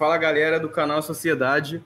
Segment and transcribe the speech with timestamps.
[0.00, 1.84] Fala galera do canal Sociedade.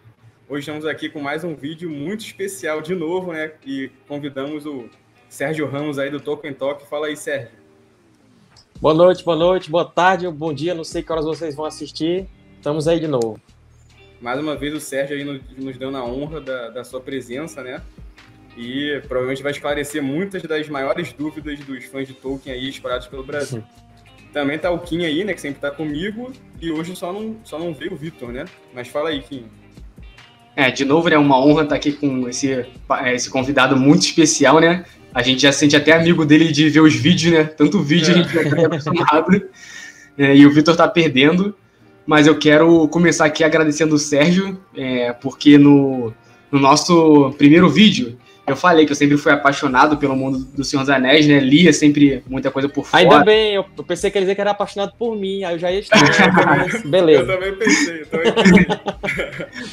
[0.48, 3.54] Hoje estamos aqui com mais um vídeo muito especial de novo, né?
[3.66, 4.88] E convidamos o
[5.28, 6.86] Sérgio Ramos aí do Tolkien Talk.
[6.86, 7.50] Fala aí, Sérgio.
[8.80, 10.76] Boa noite, boa noite, boa tarde, bom dia.
[10.76, 12.28] Não sei que horas vocês vão assistir.
[12.54, 13.40] Estamos aí de novo.
[14.20, 15.24] Mais uma vez o Sérgio aí
[15.58, 17.82] nos, deu na honra da, da sua presença, né?
[18.56, 23.24] E provavelmente vai esclarecer muitas das maiores dúvidas dos fãs de Tolkien aí espalhados pelo
[23.24, 23.64] Brasil.
[24.34, 27.56] Também tá o Kim aí, né, que sempre tá comigo, e hoje só não, só
[27.56, 28.44] não veio o Vitor, né?
[28.74, 29.44] Mas fala aí, Kim.
[30.56, 32.66] É, de novo, né, uma honra estar aqui com esse,
[33.12, 34.84] esse convidado muito especial, né?
[35.14, 37.44] A gente já se sente até amigo dele de ver os vídeos, né?
[37.44, 38.10] Tanto vídeo é.
[38.10, 39.42] a gente já tá acostumado.
[40.18, 41.54] É, e o Vitor tá perdendo.
[42.04, 46.12] Mas eu quero começar aqui agradecendo o Sérgio, é, porque no,
[46.50, 50.82] no nosso primeiro vídeo eu falei que eu sempre fui apaixonado pelo mundo do Senhor
[50.82, 51.40] dos Anéis, né?
[51.40, 53.02] Lia sempre muita coisa por fora.
[53.02, 55.72] Ainda bem, eu pensei que ele dizer que era apaixonado por mim, aí eu já
[55.72, 55.98] ia estar.
[56.84, 57.22] Beleza.
[57.22, 58.66] Eu também pensei, eu também pensei.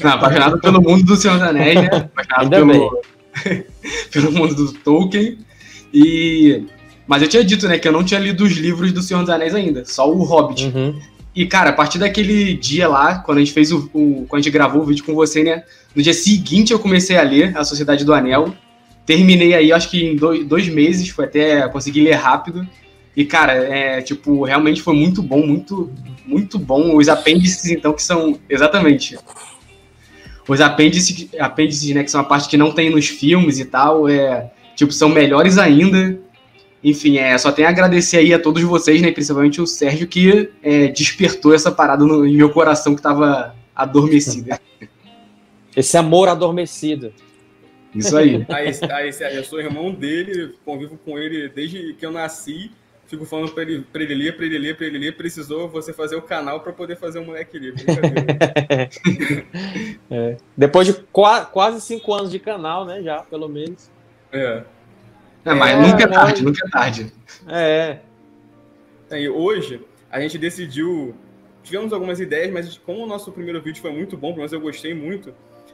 [0.02, 1.86] Não, apaixonado pelo mundo do Senhor dos Anéis, né?
[1.86, 3.02] Apaixonado Ainda pelo,
[4.10, 5.38] pelo mundo do Tolkien.
[5.92, 6.64] E...
[7.06, 9.28] Mas eu tinha dito, né, que eu não tinha lido os livros do Senhor dos
[9.28, 10.66] Anéis ainda, só o Hobbit.
[10.66, 10.98] Uhum.
[11.34, 14.42] E, cara, a partir daquele dia lá, quando a gente fez o, o, Quando a
[14.42, 15.62] gente gravou o vídeo com você, né?
[15.94, 18.54] No dia seguinte eu comecei a ler A Sociedade do Anel.
[19.04, 22.66] Terminei aí, acho que em dois, dois meses, foi até conseguir ler rápido.
[23.16, 25.90] E, cara, é, tipo, realmente foi muito bom, muito,
[26.26, 26.96] muito bom.
[26.96, 28.38] Os apêndices, então, que são.
[28.48, 29.18] Exatamente.
[30.48, 34.08] Os apêndices, apêndices, né, que são a parte que não tem nos filmes e tal,
[34.08, 36.18] é, tipo, são melhores ainda.
[36.82, 39.12] Enfim, é, só tenho a agradecer aí a todos vocês, né?
[39.12, 44.50] Principalmente o Sérgio, que é, despertou essa parada no, em meu coração que estava adormecido.
[45.76, 47.12] Esse amor adormecido.
[47.94, 48.44] Isso aí.
[48.48, 52.70] aí, aí eu sou irmão dele, convivo com ele desde que eu nasci.
[53.06, 55.14] Fico falando pra ele, pra ele ler, pra ele ler, pra ele ler.
[55.14, 57.74] Precisou você fazer o canal para poder fazer o moleque ler.
[60.10, 60.38] é.
[60.56, 63.02] Depois de qua, quase cinco anos de canal, né?
[63.02, 63.90] Já, pelo menos.
[64.32, 64.62] É.
[65.44, 67.12] É, mas é, nunca é tarde, nunca é tarde.
[67.48, 67.98] É.
[69.10, 69.80] E hoje
[70.10, 71.14] a gente decidiu.
[71.62, 74.60] Tivemos algumas ideias, mas como o nosso primeiro vídeo foi muito bom, pelo menos eu
[74.60, 75.32] gostei muito,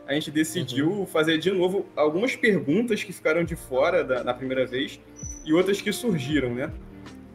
[0.08, 1.06] a gente decidiu uhum.
[1.06, 4.98] fazer de novo algumas perguntas que ficaram de fora da, primeira vez
[5.44, 6.72] e outras que surgiram, né?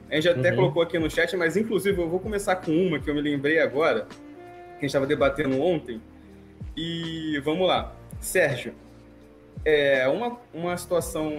[0.10, 0.56] A gente até uhum.
[0.56, 3.60] colocou aqui no chat, mas inclusive eu vou começar com uma que eu me lembrei
[3.60, 6.02] agora, que a gente estava debatendo ontem.
[6.76, 7.96] E vamos lá.
[8.20, 8.74] Sérgio,
[9.64, 11.38] é uma, uma situação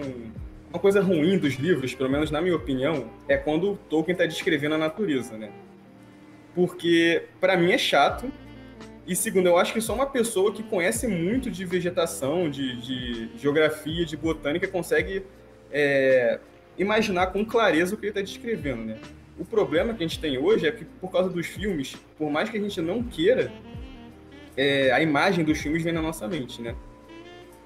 [0.69, 4.25] uma coisa ruim dos livros, pelo menos na minha opinião, é quando o Tolkien está
[4.25, 5.49] descrevendo a natureza, né?
[6.53, 8.31] Porque, para mim, é chato.
[9.07, 13.29] E, segundo, eu acho que só uma pessoa que conhece muito de vegetação, de, de
[13.37, 15.23] geografia, de botânica, consegue
[15.71, 16.39] é,
[16.77, 18.97] imaginar com clareza o que ele está descrevendo, né?
[19.37, 22.49] O problema que a gente tem hoje é que, por causa dos filmes, por mais
[22.49, 23.51] que a gente não queira,
[24.57, 26.73] é, a imagem dos filmes vem na nossa mente, né?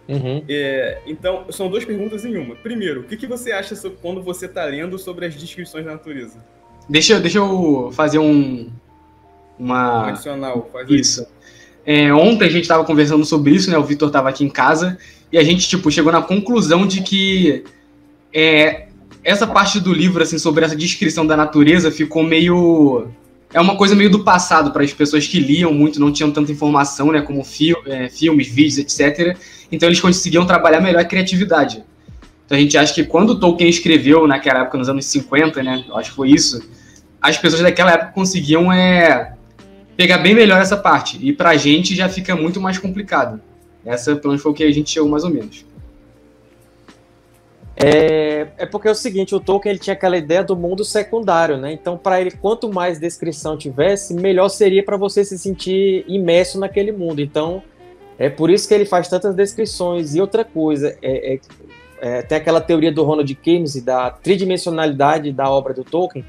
[0.10, 0.44] Uhum.
[0.50, 2.56] É, então, são duas perguntas em uma.
[2.56, 5.92] Primeiro, o que, que você acha sobre, quando você está lendo sobre as descrições da
[5.92, 6.44] natureza?
[6.90, 8.72] Deixa, deixa eu fazer um.
[9.60, 10.06] Uma.
[10.06, 11.28] Um adicional, faz isso.
[11.86, 13.78] É, ontem a gente estava conversando sobre isso, né?
[13.78, 14.98] O Vitor estava aqui em casa
[15.32, 17.64] e a gente tipo chegou na conclusão de que
[18.34, 18.88] é,
[19.24, 23.08] essa parte do livro assim sobre essa descrição da natureza ficou meio
[23.52, 26.52] é uma coisa meio do passado para as pessoas que liam muito, não tinham tanta
[26.52, 29.36] informação, né, como fi é, filmes, vídeos, etc.
[29.72, 31.84] Então eles conseguiam trabalhar melhor a criatividade.
[32.46, 35.98] Então a gente acha que quando Tolkien escreveu naquela época, nos anos 50, né, eu
[35.98, 36.62] acho que foi isso,
[37.20, 39.34] as pessoas daquela época conseguiam é,
[40.00, 41.20] pegar bem melhor essa parte.
[41.22, 43.42] E para a gente já fica muito mais complicado.
[43.86, 45.66] Essa, pelo menos, foi o que a gente chegou mais ou menos.
[47.76, 51.58] É, é porque é o seguinte, o Tolkien ele tinha aquela ideia do mundo secundário,
[51.58, 51.74] né?
[51.74, 56.94] Então, para ele, quanto mais descrição tivesse, melhor seria para você se sentir imerso naquele
[56.94, 57.20] mundo.
[57.20, 57.62] Então,
[58.18, 60.16] é por isso que ele faz tantas descrições.
[60.16, 61.40] E outra coisa, é, é,
[62.00, 66.24] é tem aquela teoria do Ronald Keynes da tridimensionalidade da obra do Tolkien.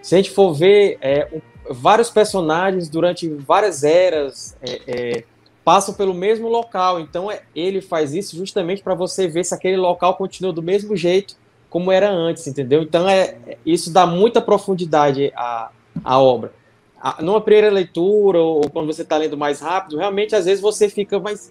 [0.00, 5.24] Se a gente for ver é, um, vários personagens durante várias eras, é, é,
[5.64, 7.00] passam pelo mesmo local.
[7.00, 10.96] Então é, ele faz isso justamente para você ver se aquele local continua do mesmo
[10.96, 11.36] jeito
[11.68, 12.82] como era antes, entendeu?
[12.82, 15.70] Então é isso dá muita profundidade à,
[16.04, 16.52] à obra.
[17.00, 20.88] A, numa primeira leitura ou quando você está lendo mais rápido, realmente às vezes você
[20.88, 21.50] fica mais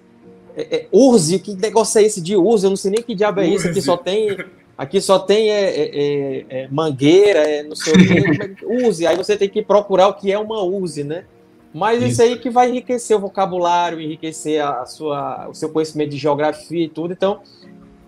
[0.56, 2.66] é, é, Urze, que negócio é esse de Urze?
[2.66, 3.68] Eu não sei nem que diabo é isso.
[3.68, 4.38] Aqui só tem
[4.78, 8.66] aqui só tem é, é, é, é mangueira, é, não sei o que.
[8.88, 9.06] Use.
[9.06, 11.26] Aí você tem que procurar o que é uma Use, né?
[11.74, 12.12] Mas isso.
[12.12, 16.84] isso aí que vai enriquecer o vocabulário, enriquecer a sua, o seu conhecimento de geografia
[16.84, 17.14] e tudo.
[17.14, 17.42] Então,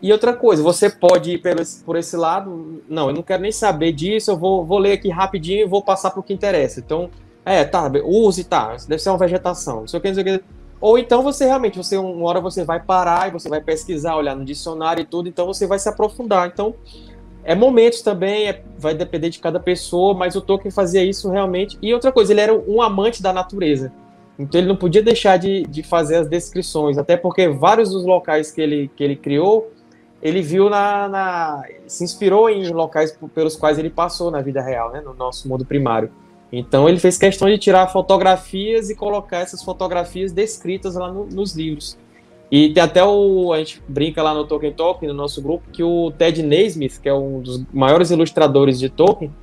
[0.01, 3.42] e outra coisa, você pode ir por esse, por esse lado, não, eu não quero
[3.42, 6.33] nem saber disso, eu vou, vou ler aqui rapidinho e vou passar para o que
[6.33, 6.81] interessa.
[6.81, 7.09] Então,
[7.45, 10.39] É, tá, use, tá, deve ser uma vegetação, não sei o que, não sei o
[10.39, 10.45] que.
[10.83, 14.35] Ou então você realmente, você uma hora você vai parar e você vai pesquisar, olhar
[14.35, 16.50] no dicionário e tudo, então você vai se aprofundar.
[16.50, 16.75] Então,
[17.41, 21.77] é momentos também, é, vai depender de cada pessoa, mas o Tolkien fazia isso realmente.
[21.81, 23.94] E outra coisa, ele era um amante da natureza.
[24.38, 28.51] Então ele não podia deixar de, de fazer as descrições, até porque vários dos locais
[28.51, 29.71] que ele, que ele criou,
[30.21, 34.91] ele viu na, na se inspirou em locais pelos quais ele passou na vida real,
[34.91, 36.12] né, no nosso mundo primário.
[36.56, 41.56] Então ele fez questão de tirar fotografias e colocar essas fotografias descritas lá no, nos
[41.56, 41.98] livros.
[42.52, 43.52] E tem até o.
[43.52, 47.10] A gente brinca lá no Tolkien Talk, no nosso grupo, que o Ted Naismith, que
[47.10, 49.34] é um dos maiores ilustradores de Tolkien,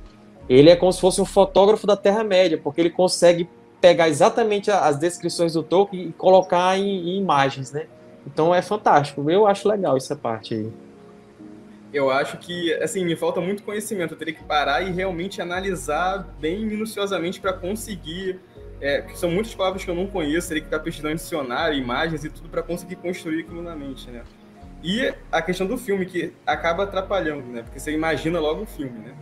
[0.47, 3.49] ele é como se fosse um fotógrafo da Terra-média, porque ele consegue
[3.81, 7.87] pegar exatamente as descrições do Tolkien e colocar em, em imagens, né?
[8.25, 9.29] Então é fantástico.
[9.29, 10.71] Eu acho legal essa parte aí
[11.93, 14.13] eu acho que, assim, me falta muito conhecimento.
[14.13, 18.39] Eu teria que parar e realmente analisar bem minuciosamente para conseguir.
[18.79, 22.29] É, são muitas palavras que eu não conheço, teria que estar pesquisando dicionário, imagens e
[22.29, 24.23] tudo para conseguir construir aquilo na mente, né?
[24.83, 27.61] E a questão do filme, que acaba atrapalhando, né?
[27.61, 29.13] Porque você imagina logo o filme, né?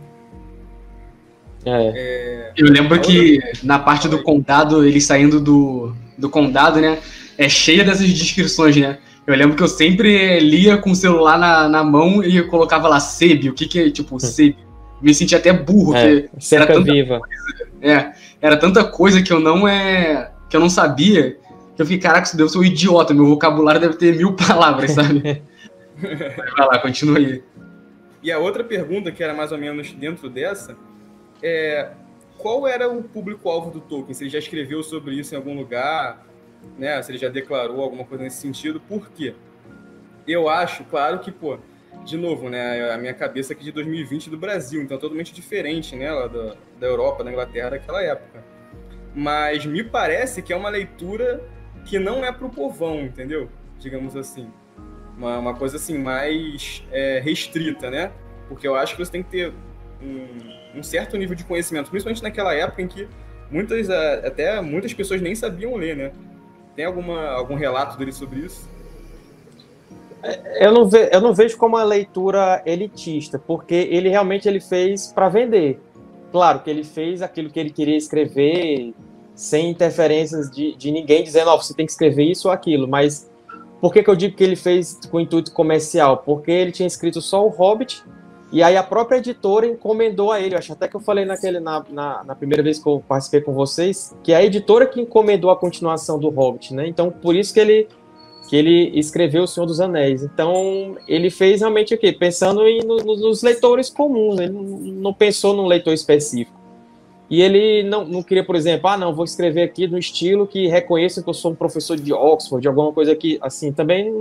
[1.64, 1.92] É.
[1.94, 2.52] É...
[2.56, 6.98] Eu lembro que na parte do condado, ele saindo do, do condado, né?
[7.36, 8.98] É cheia dessas descrições, né?
[9.32, 12.88] Eu lembro que eu sempre lia com o celular na, na mão e eu colocava
[12.88, 14.20] lá SEB, o que que é, tipo, hum.
[14.20, 14.56] SEB.
[15.00, 17.20] Me sentia até burro, é, era tanta viva.
[17.20, 18.12] Coisa, é,
[18.42, 21.38] era tanta coisa que eu não é que eu não sabia,
[21.76, 24.90] que eu fiquei, caraca, isso deve ser um idiota, meu vocabulário deve ter mil palavras,
[24.90, 25.22] sabe?
[25.96, 27.42] Vai lá, continua aí.
[28.22, 30.76] E a outra pergunta, que era mais ou menos dentro dessa,
[31.42, 31.90] é
[32.36, 34.12] qual era o público-alvo do Tolkien?
[34.12, 36.26] Se ele já escreveu sobre isso em algum lugar?
[36.78, 37.00] Né?
[37.02, 39.34] Se ele já declarou alguma coisa nesse sentido, por quê?
[40.26, 41.58] Eu acho, claro que, pô,
[42.04, 42.92] de novo, né?
[42.92, 46.10] A minha cabeça aqui de 2020 do Brasil, então totalmente diferente, né?
[46.10, 48.42] Lá da, da Europa, da Inglaterra daquela época.
[49.14, 51.42] Mas me parece que é uma leitura
[51.84, 53.48] que não é pro povão, entendeu?
[53.78, 54.50] Digamos assim.
[55.16, 58.12] Uma, uma coisa assim, mais é, restrita, né?
[58.48, 59.52] Porque eu acho que você tem que ter
[60.00, 63.06] um, um certo nível de conhecimento, principalmente naquela época em que
[63.50, 66.12] muitas, até muitas pessoas nem sabiam ler, né?
[66.80, 68.66] Tem alguma, algum relato dele sobre isso?
[70.22, 74.60] É, eu não, ve, eu não vejo como uma leitura elitista, porque ele realmente ele
[74.60, 75.78] fez para vender.
[76.32, 78.94] Claro que ele fez aquilo que ele queria escrever,
[79.34, 82.88] sem interferências de, de ninguém dizendo, ó, oh, você tem que escrever isso ou aquilo,
[82.88, 83.30] mas
[83.78, 86.22] por que, que eu digo que ele fez com intuito comercial?
[86.24, 88.02] Porque ele tinha escrito só o Hobbit
[88.52, 91.60] e aí a própria editora encomendou a ele, eu acho até que eu falei naquele,
[91.60, 95.00] na, na, na, primeira vez que eu participei com vocês, que é a editora que
[95.00, 96.88] encomendou a continuação do Hobbit, né?
[96.88, 97.86] Então, por isso que ele,
[98.48, 100.24] que ele escreveu O Senhor dos Anéis.
[100.24, 102.10] Então, ele fez realmente o quê?
[102.10, 106.58] Pensando em, no, nos leitores comuns, ele não pensou num leitor específico.
[107.30, 110.66] E ele não, não queria, por exemplo, ah, não, vou escrever aqui no estilo que
[110.66, 114.12] reconheça que eu sou um professor de Oxford, de alguma coisa aqui, assim, também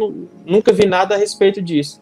[0.45, 1.99] nunca vi nada a respeito disso.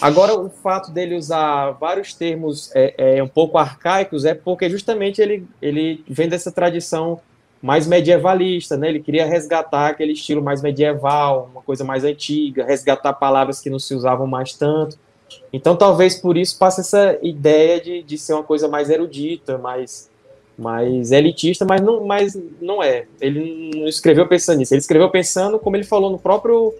[0.00, 5.20] Agora, o fato dele usar vários termos é, é, um pouco arcaicos é porque justamente
[5.20, 7.20] ele, ele vem dessa tradição
[7.60, 8.88] mais medievalista, né?
[8.88, 13.80] Ele queria resgatar aquele estilo mais medieval, uma coisa mais antiga, resgatar palavras que não
[13.80, 14.96] se usavam mais tanto.
[15.52, 20.08] Então, talvez por isso passe essa ideia de, de ser uma coisa mais erudita, mais,
[20.56, 23.06] mais elitista, mas não, mas não é.
[23.20, 24.72] Ele não escreveu pensando nisso.
[24.72, 26.72] Ele escreveu pensando, como ele falou no próprio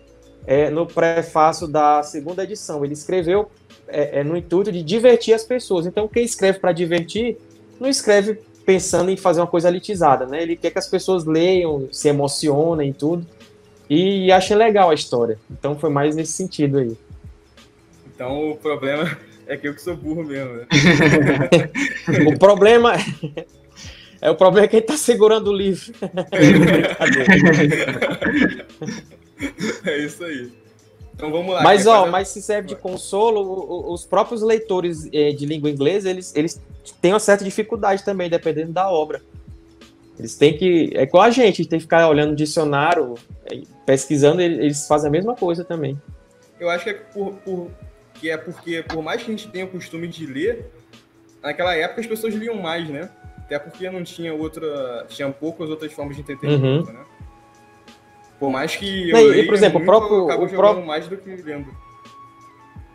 [0.49, 2.83] é, no prefácio da segunda edição.
[2.83, 3.51] Ele escreveu
[3.87, 5.85] é, é, no intuito de divertir as pessoas.
[5.85, 7.37] Então, quem escreve para divertir,
[7.79, 10.43] não escreve pensando em fazer uma coisa elitizada, né?
[10.43, 13.27] Ele quer que as pessoas leiam, se emocionem e tudo.
[13.91, 15.39] E, e achem legal a história.
[15.51, 16.97] Então, foi mais nesse sentido aí.
[18.07, 20.55] Então, o problema é que eu que sou burro mesmo.
[20.55, 20.67] Né?
[22.35, 22.95] o problema
[24.19, 25.93] é o problema é quem está segurando o livro.
[29.85, 30.53] é isso aí.
[31.15, 31.63] Então vamos lá.
[31.63, 32.11] Mas, ó, fazer...
[32.11, 36.63] mas se serve de consolo, os próprios leitores eh, de língua inglesa, eles, eles
[37.01, 39.21] têm uma certa dificuldade também, dependendo da obra.
[40.17, 40.93] Eles têm que.
[40.95, 43.15] É igual a gente, a gente tem que ficar olhando no dicionário,
[43.47, 46.01] eh, pesquisando, eles fazem a mesma coisa também.
[46.59, 47.71] Eu acho que é, por, por,
[48.15, 50.71] que é porque, por mais que a gente tenha o costume de ler,
[51.43, 53.11] naquela época as pessoas liam mais, né?
[53.39, 55.07] Até porque não tinha outra.
[55.09, 56.97] Tinha poucas outras formas de entretenimento, uhum.
[56.97, 57.05] né?
[58.39, 61.17] Por mais que eu e, por exemplo, muito, o próprio, eu o próprio mais do
[61.17, 61.67] que lendo.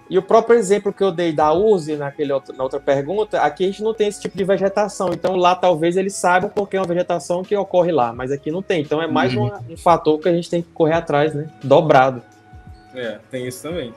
[0.10, 3.64] E o próprio exemplo que eu dei da Uzi naquele outro, na outra pergunta, aqui
[3.64, 5.10] a gente não tem esse tipo de vegetação.
[5.12, 8.62] Então lá talvez eles saibam porque é uma vegetação que ocorre lá, mas aqui não
[8.62, 8.82] tem.
[8.82, 9.46] Então é mais uhum.
[9.48, 11.50] um, um, fator que a gente tem que correr atrás, né?
[11.64, 12.22] Dobrado.
[12.94, 13.94] É, tem isso também.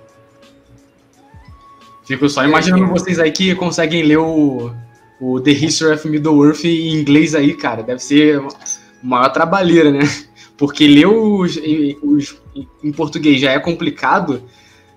[2.07, 4.73] Fico só imaginando vocês aí que conseguem ler o,
[5.21, 8.41] o The History of Middle-earth em inglês aí, cara, deve ser
[9.03, 10.01] maior trabalheira, né?
[10.57, 11.57] Porque ler os,
[12.03, 12.41] os,
[12.83, 14.43] em português já é complicado,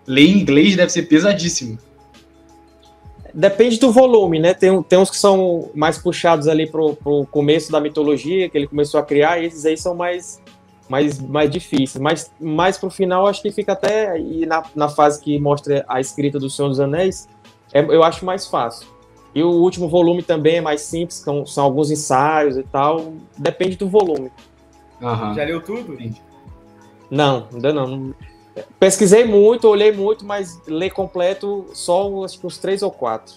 [0.08, 1.78] ler em inglês deve ser pesadíssimo.
[3.34, 4.54] Depende do volume, né?
[4.54, 8.68] Tem, tem uns que são mais puxados ali pro, pro começo da mitologia, que ele
[8.68, 10.42] começou a criar, e esses aí são mais,
[10.88, 12.02] mais, mais difíceis.
[12.02, 14.20] Mas mais pro final, acho que fica até.
[14.20, 17.28] E na, na fase que mostra a escrita do Senhor dos Anéis,
[17.72, 18.88] é, eu acho mais fácil.
[19.34, 23.14] E o último volume também é mais simples, são, são alguns ensaios e tal.
[23.38, 24.32] Depende do volume.
[25.02, 25.34] Uhum.
[25.34, 25.98] Já leu tudo?
[27.10, 28.14] Não, ainda não.
[28.80, 33.36] Pesquisei muito, olhei muito, mas ler completo só acho que uns três ou quatro.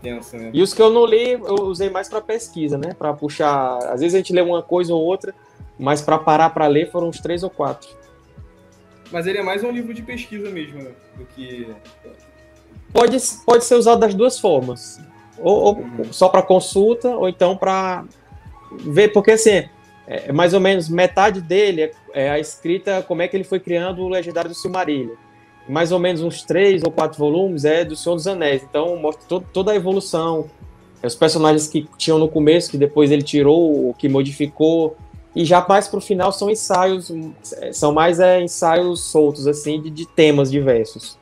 [0.00, 0.50] Tenso, né?
[0.52, 2.94] E os que eu não li, eu usei mais para pesquisa, né?
[2.94, 3.78] Para puxar.
[3.92, 5.34] Às vezes a gente lê uma coisa ou outra,
[5.78, 7.88] mas para parar para ler foram uns três ou quatro.
[9.10, 10.92] Mas ele é mais um livro de pesquisa mesmo, né?
[11.16, 11.68] do que.
[12.92, 15.00] Pode, pode ser usado das duas formas.
[15.38, 16.12] Ou, ou uhum.
[16.12, 18.04] só para consulta, ou então para
[18.70, 19.68] ver, porque assim,
[20.06, 23.44] é, é, mais ou menos metade dele é, é, a escrita, como é que ele
[23.44, 25.14] foi criando o Legendário do Silmarillion.
[25.68, 28.62] Mais ou menos uns três ou quatro volumes é do Senhor dos Anéis.
[28.62, 30.50] Então mostra to toda a evolução,
[31.02, 34.96] é, os personagens que tinham no começo, que depois ele tirou, que modificou.
[35.34, 37.10] E já mais para o final são ensaios,
[37.58, 41.18] é, são mais é, ensaios soltos, assim, de, de temas diversos.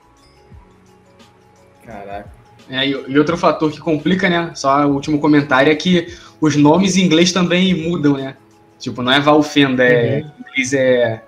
[1.84, 2.40] Caraca.
[2.68, 4.52] É, e, outro fator que complica, né?
[4.54, 8.36] Só o último comentário é que os nomes em inglês também mudam, né?
[8.80, 10.30] Tipo, não é Valfenda, é, uhum.
[10.40, 11.22] inglês é.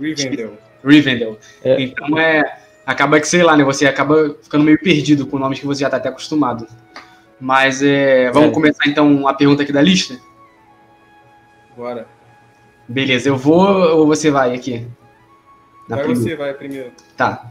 [0.00, 0.58] Rivendell.
[0.82, 1.38] Rivendell.
[1.62, 1.80] É.
[1.80, 2.58] Então é.
[2.84, 3.62] Acaba que, sei lá, né?
[3.62, 6.66] Você acaba ficando meio perdido com nomes que você já tá até acostumado.
[7.38, 8.30] Mas é.
[8.32, 8.52] Vamos é.
[8.52, 10.18] começar então a pergunta aqui da lista?
[11.76, 12.08] Bora.
[12.88, 14.86] Beleza, eu vou ou você vai aqui?
[15.88, 16.30] Na vai primeira.
[16.30, 16.92] você, vai primeiro.
[17.16, 17.48] Tá.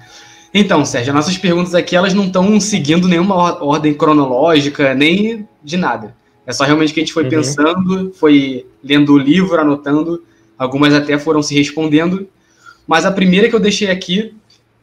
[0.54, 6.16] Então, Sérgio, nossas perguntas aqui elas não estão seguindo nenhuma ordem cronológica, nem de nada.
[6.46, 7.30] É só realmente que a gente foi uhum.
[7.30, 10.24] pensando, foi lendo o livro, anotando,
[10.58, 12.28] algumas até foram se respondendo.
[12.88, 14.34] Mas a primeira que eu deixei aqui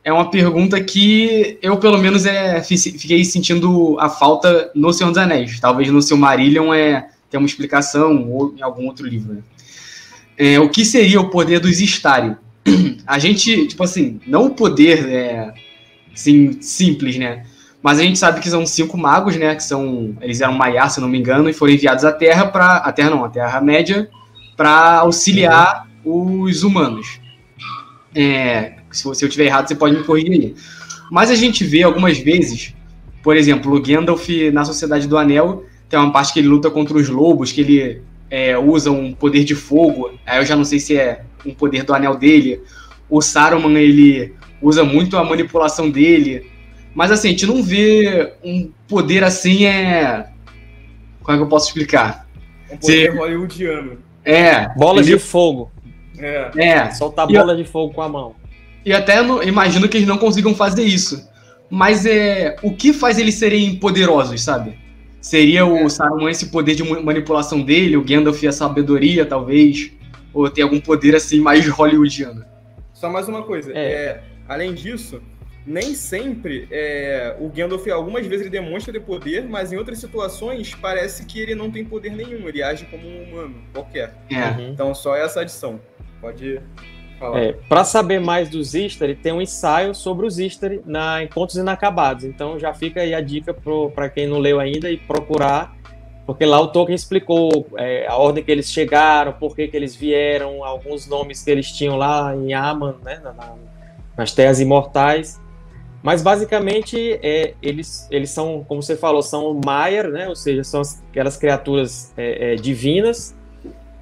[0.05, 5.19] é uma pergunta que eu, pelo menos, é, fiquei sentindo a falta no Senhor dos
[5.19, 5.61] Anéis.
[5.61, 9.35] Talvez no Silmarillion é, tem uma explicação, ou em algum outro livro.
[9.35, 9.43] Né?
[10.37, 12.37] É, o que seria o poder dos Istari?
[13.07, 15.53] A gente, tipo assim, não o poder é,
[16.15, 17.45] assim, simples, né?
[17.83, 19.55] Mas a gente sabe que são cinco magos, né?
[19.55, 20.17] Que são.
[20.21, 22.77] Eles eram Maiar, se não me engano, e foram enviados à Terra para.
[22.77, 24.09] A Terra não, a Terra-média,
[24.57, 27.21] para auxiliar os humanos.
[28.15, 30.55] É, se, se eu tiver errado, você pode me corrigir aí.
[31.11, 32.75] Mas a gente vê algumas vezes,
[33.23, 36.97] por exemplo, o Gandalf na Sociedade do Anel, tem uma parte que ele luta contra
[36.97, 40.11] os lobos, que ele é, usa um poder de fogo.
[40.27, 42.61] Aí eu já não sei se é um poder do anel dele.
[43.09, 46.47] O Saruman, ele usa muito a manipulação dele.
[46.99, 50.31] Mas assim, a gente não vê um poder assim, é.
[51.23, 52.27] Como é que eu posso explicar?
[52.69, 53.17] Um poder Se...
[53.17, 53.99] hollywoodiano.
[54.25, 54.69] É.
[54.75, 55.71] Bolas de fogo.
[56.19, 56.51] É.
[56.57, 56.91] é.
[56.91, 57.59] Soltar bola eu...
[57.59, 58.35] de fogo com a mão.
[58.85, 59.41] E até no...
[59.45, 61.31] imagino que eles não consigam fazer isso.
[61.71, 62.57] Mas é.
[62.65, 64.77] O que faz eles serem poderosos, sabe?
[65.21, 65.89] Seria o é.
[65.89, 69.93] Saruman esse poder de manipulação dele, o Gandalf a sabedoria, talvez.
[70.35, 72.45] Ou tem algum poder assim mais hollywoodiano.
[72.93, 73.71] Só mais uma coisa.
[73.73, 73.93] É.
[73.93, 75.23] é além disso,
[75.69, 80.75] nem sempre é, o Gandalf, algumas vezes ele demonstra ter poder, mas em outras situações
[80.75, 84.15] parece que ele não tem poder nenhum, ele age como um humano qualquer.
[84.31, 84.59] É.
[84.59, 84.71] Uhum.
[84.71, 85.79] Então só essa adição.
[86.23, 86.61] Pode
[87.21, 87.39] falar.
[87.39, 92.25] É, para saber mais dos Istari, tem um ensaio sobre os Istari na Encontros Inacabados.
[92.25, 93.55] Então já fica aí a dica
[93.95, 95.77] para quem não leu ainda e procurar,
[96.25, 99.95] porque lá o Tolkien explicou é, a ordem que eles chegaram, por que, que eles
[99.95, 103.55] vieram, alguns nomes que eles tinham lá em Aman, né, na,
[104.17, 105.39] nas Terras Imortais.
[106.03, 110.29] Mas basicamente é, eles, eles são, como você falou, são Maiar, né?
[110.29, 113.35] Ou seja, são aquelas criaturas é, é, divinas.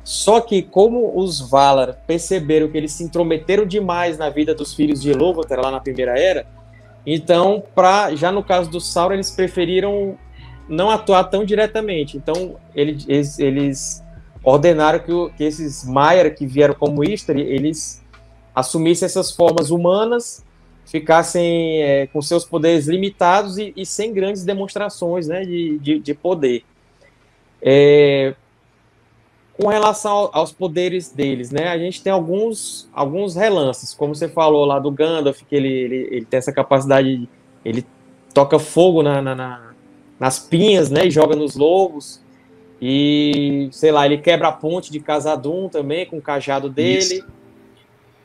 [0.05, 5.03] Só que como os Valar perceberam que eles se intrometeram demais na vida dos filhos
[5.03, 6.47] de Ilúvatar lá na Primeira Era,
[7.05, 10.17] então, pra, já no caso do Sauron, eles preferiram
[10.69, 12.17] não atuar tão diretamente.
[12.17, 14.05] Então, eles, eles
[14.45, 18.05] ordenaram que, que esses Maiar que vieram como Istari, eles
[18.55, 20.46] assumissem essas formas humanas
[20.87, 26.15] ficassem é, com seus poderes limitados e, e, sem grandes demonstrações né, de, de, de
[26.15, 26.65] poder.
[27.61, 28.35] É,
[29.53, 34.65] com relação aos poderes deles, né, a gente tem alguns, alguns relances, como você falou
[34.65, 37.29] lá do Gandalf, que ele, ele, ele tem essa capacidade,
[37.65, 37.85] ele
[38.33, 39.71] toca fogo na, na, na,
[40.21, 42.25] nas pinhas né, e joga nos lobos.
[42.81, 47.25] E, sei lá, ele quebra a ponte de Casadum também com o cajado dele.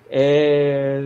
[0.09, 1.01] É,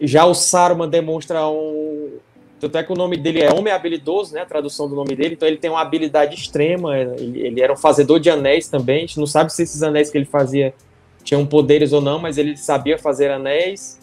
[0.00, 2.18] já o Saruman demonstra um,
[2.60, 4.40] Tanto é que o nome dele é Homem Habilidoso, né?
[4.40, 5.34] A tradução do nome dele.
[5.34, 6.96] Então ele tem uma habilidade extrema.
[6.98, 8.98] Ele, ele era um fazedor de anéis também.
[8.98, 10.74] A gente não sabe se esses anéis que ele fazia
[11.22, 14.00] tinham poderes ou não, mas ele sabia fazer anéis.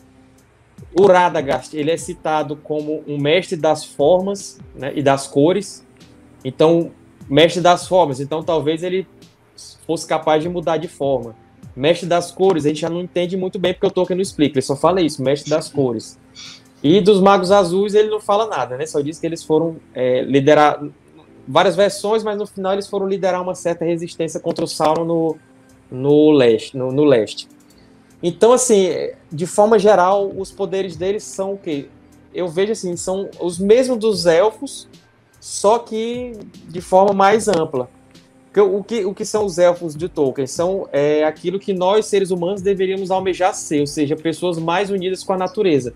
[0.97, 5.85] O Radagast, ele é citado como um mestre das formas né, e das cores.
[6.43, 6.91] Então,
[7.29, 8.21] mestre das formas.
[8.21, 9.05] Então, talvez ele
[9.85, 11.35] fosse capaz de mudar de forma.
[11.75, 14.57] Mestre das cores, a gente já não entende muito bem porque o Tolkien não explica.
[14.57, 16.17] Ele só fala isso, mestre das cores.
[16.81, 18.85] E dos Magos Azuis ele não fala nada, né?
[18.85, 20.81] Só diz que eles foram é, liderar
[21.47, 25.37] várias versões, mas no final eles foram liderar uma certa resistência contra o Sauron no,
[25.91, 26.77] no leste.
[26.77, 27.47] No, no leste.
[28.23, 28.89] Então, assim,
[29.31, 31.87] de forma geral, os poderes deles são o quê?
[32.33, 34.87] Eu vejo assim, são os mesmos dos elfos,
[35.39, 36.33] só que
[36.67, 37.89] de forma mais ampla.
[38.61, 40.47] O que, o que são os elfos de Tolkien?
[40.47, 45.23] São é, aquilo que nós, seres humanos, deveríamos almejar ser, ou seja, pessoas mais unidas
[45.23, 45.93] com a natureza.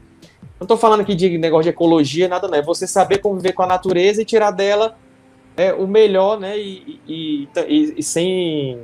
[0.60, 2.58] Não estou falando aqui de negócio de ecologia, nada não.
[2.58, 4.98] É você saber conviver com a natureza e tirar dela
[5.56, 6.60] é, o melhor, né?
[6.60, 8.80] E, e, e, e, sem,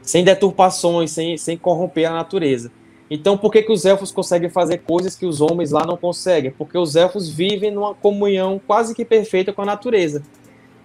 [0.00, 2.72] sem deturpações, sem, sem corromper a natureza.
[3.10, 6.50] Então, por que, que os elfos conseguem fazer coisas que os homens lá não conseguem?
[6.50, 10.22] Porque os elfos vivem numa comunhão quase que perfeita com a natureza.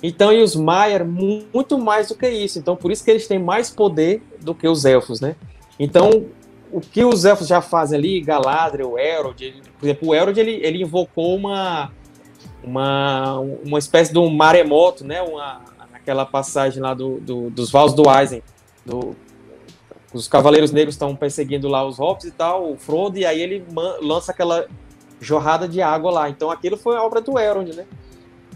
[0.02, 2.60] Então, e os Maiar, muito mais do que isso.
[2.60, 5.36] Então, por isso que eles têm mais poder do que os elfos, né?
[5.80, 6.28] Então,
[6.72, 10.84] o que os elfos já fazem ali, Galadriel, Elrond, por exemplo, o Elrond ele, ele
[10.84, 11.92] invocou uma,
[12.64, 15.22] uma, uma espécie de um maremoto, né?
[15.22, 15.62] Uma,
[15.92, 18.44] naquela passagem lá do, do dos Vals do Eisen,
[18.86, 19.16] do,
[20.14, 23.66] os Cavaleiros Negros estão perseguindo lá os Hobbits e tal, o Frodo, e aí ele
[24.02, 24.68] lança aquela
[25.20, 26.30] jorrada de água lá.
[26.30, 27.86] Então aquilo foi a obra do Elrond, né?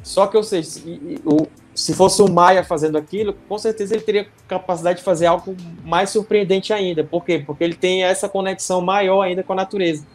[0.03, 0.81] Só que, ou seja,
[1.25, 5.55] o, se fosse o Maia fazendo aquilo, com certeza ele teria capacidade de fazer algo
[5.83, 7.03] mais surpreendente ainda.
[7.03, 7.43] Por quê?
[7.45, 10.05] Porque ele tem essa conexão maior ainda com a natureza.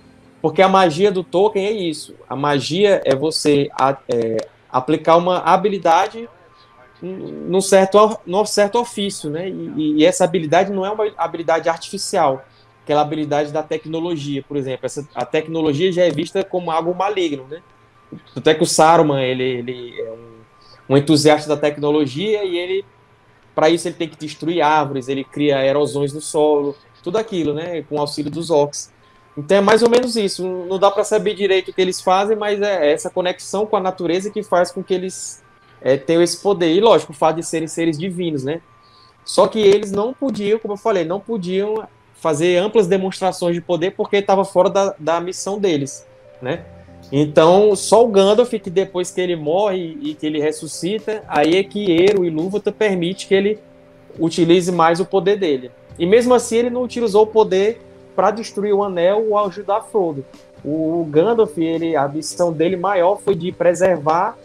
[0.42, 2.14] Porque a magia do Tolkien é isso.
[2.28, 3.68] A magia é você
[4.08, 4.36] é,
[4.70, 6.28] aplicar uma habilidade
[7.00, 9.48] num certo, num certo ofício, né?
[9.48, 12.44] E, e, essa habilidade não é uma habilidade artificial,
[12.82, 14.86] aquela habilidade da tecnologia, por exemplo.
[14.86, 17.60] Essa, a tecnologia já é vista como algo maligno, né?
[18.34, 20.36] Até que o Saruman, ele, ele é um
[20.88, 22.84] um entusiasta da tecnologia e ele,
[23.54, 27.82] para isso, ele tem que destruir árvores, ele cria erosões no solo, tudo aquilo, né,
[27.82, 28.92] com auxílio dos Ox.
[29.36, 30.46] Então é mais ou menos isso.
[30.46, 33.80] Não dá para saber direito o que eles fazem, mas é essa conexão com a
[33.80, 35.42] natureza que faz com que eles
[35.80, 36.74] é, tenham esse poder.
[36.74, 38.62] E lógico, o fato de serem seres divinos, né?
[39.24, 43.90] Só que eles não podiam, como eu falei, não podiam fazer amplas demonstrações de poder
[43.90, 46.06] porque estava fora da, da missão deles,
[46.40, 46.64] né?
[47.10, 51.62] Então, só o Gandalf, que depois que ele morre e que ele ressuscita, aí é
[51.62, 53.58] que Ero e Lúvatar permite que ele
[54.18, 55.70] utilize mais o poder dele.
[55.98, 57.80] E mesmo assim, ele não utilizou o poder
[58.14, 60.24] para destruir o anel ou ajudar Frodo.
[60.64, 64.36] O Gandalf, ele, a missão dele maior foi de preservar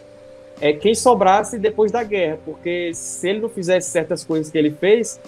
[0.60, 4.70] é, quem sobrasse depois da guerra, porque se ele não fizesse certas coisas que ele
[4.70, 5.18] fez,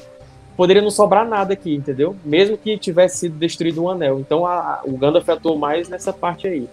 [0.57, 2.15] poderia não sobrar nada aqui, entendeu?
[2.25, 4.21] Mesmo que tivesse sido destruído um anel.
[4.21, 6.69] Então a, o Gandalf atuou mais nessa parte aí.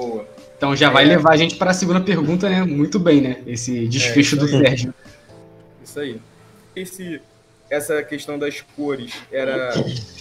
[0.00, 0.26] Boa.
[0.56, 1.08] Então já vai é.
[1.08, 2.62] levar a gente para a segunda pergunta, né?
[2.62, 3.42] Muito bem, né?
[3.46, 4.94] Esse desfecho é, do Sérgio.
[5.82, 6.20] Isso aí.
[6.74, 7.20] Esse,
[7.68, 9.72] essa questão das cores era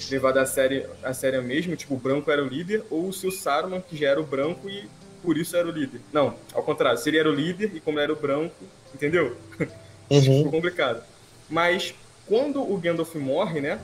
[0.09, 1.75] levada a sério, a sério mesmo?
[1.75, 2.83] Tipo, o branco era o líder?
[2.89, 4.87] Ou se o Saruman, que já era o branco e
[5.21, 6.01] por isso era o líder?
[6.11, 6.97] Não, ao contrário.
[6.97, 8.55] Se ele era o líder e como era o branco,
[8.93, 9.35] entendeu?
[10.11, 10.21] Uhum.
[10.21, 11.03] Ficou complicado.
[11.47, 11.93] Mas
[12.25, 13.79] quando o Gandalf morre, né?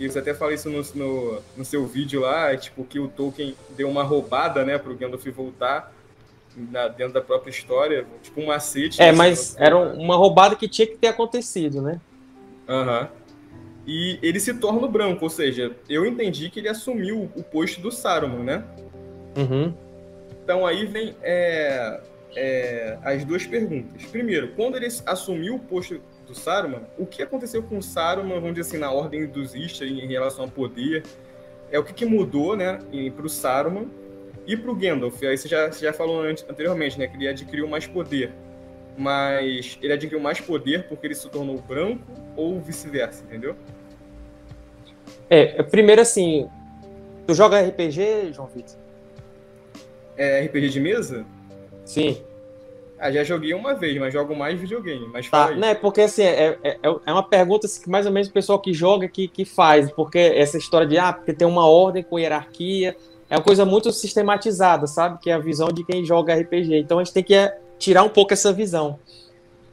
[0.00, 3.54] E você até fala isso no, no, no, seu vídeo lá, tipo, que o Tolkien
[3.76, 5.92] deu uma roubada, né, pro Gandalf voltar
[6.56, 9.00] na, dentro da própria história, tipo um macete.
[9.00, 12.00] É, né, mas era uma roubada que tinha que ter acontecido, né?
[12.66, 13.02] Aham.
[13.02, 13.20] Uhum.
[13.86, 17.92] E ele se torna branco, ou seja, eu entendi que ele assumiu o posto do
[17.92, 18.64] Saruman, né?
[19.36, 19.74] Uhum.
[20.42, 22.00] Então aí vem é,
[22.34, 24.04] é, as duas perguntas.
[24.06, 28.54] Primeiro, quando ele assumiu o posto do Saruman, o que aconteceu com o Saruman, vamos
[28.54, 31.02] dizer assim, na ordem dos Istar em relação ao poder?
[31.70, 32.78] É o que, que mudou, né,
[33.14, 33.86] para o Saruman
[34.46, 35.22] e para o Gandalf.
[35.22, 38.32] Aí você já, você já falou anteriormente, né, que ele adquiriu mais poder.
[38.96, 42.04] Mas ele adquiriu mais poder porque ele se tornou branco
[42.36, 43.56] ou vice-versa, entendeu?
[45.28, 46.48] É, primeiro assim,
[47.26, 48.76] tu joga RPG, João Vitor?
[50.16, 51.24] É RPG de mesa?
[51.84, 52.22] Sim.
[53.00, 55.08] Ah, já joguei uma vez, mas jogo mais videogame.
[55.10, 55.74] Mas tá, né?
[55.74, 58.74] Porque assim, é, é, é uma pergunta assim, que mais ou menos o pessoal que
[58.74, 62.94] joga que, que faz, porque essa história de ah, porque tem uma ordem com hierarquia,
[63.30, 65.18] é uma coisa muito sistematizada, sabe?
[65.18, 66.76] Que é a visão de quem joga RPG.
[66.76, 68.98] Então a gente tem que é, tirar um pouco essa visão.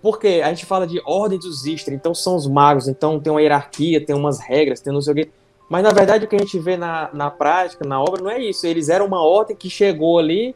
[0.02, 3.42] Porque a gente fala de ordem dos Istra, então são os magos, então tem uma
[3.42, 5.30] hierarquia, tem umas regras, tem não sei o quê.
[5.68, 8.40] Mas na verdade o que a gente vê na, na prática, na obra, não é
[8.40, 8.66] isso.
[8.66, 10.56] Eles eram uma ordem que chegou ali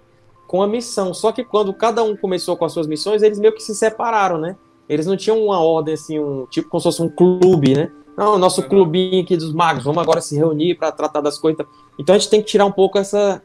[0.52, 1.14] com a missão.
[1.14, 4.38] Só que quando cada um começou com as suas missões, eles meio que se separaram,
[4.38, 4.58] né?
[4.90, 7.90] Eles não tinham uma ordem assim, um tipo como se fosse um clube, né?
[8.18, 11.66] Não, nosso clubinho aqui dos magos, vamos agora se reunir para tratar das coisas.
[11.98, 13.42] Então a gente tem que tirar um pouco essa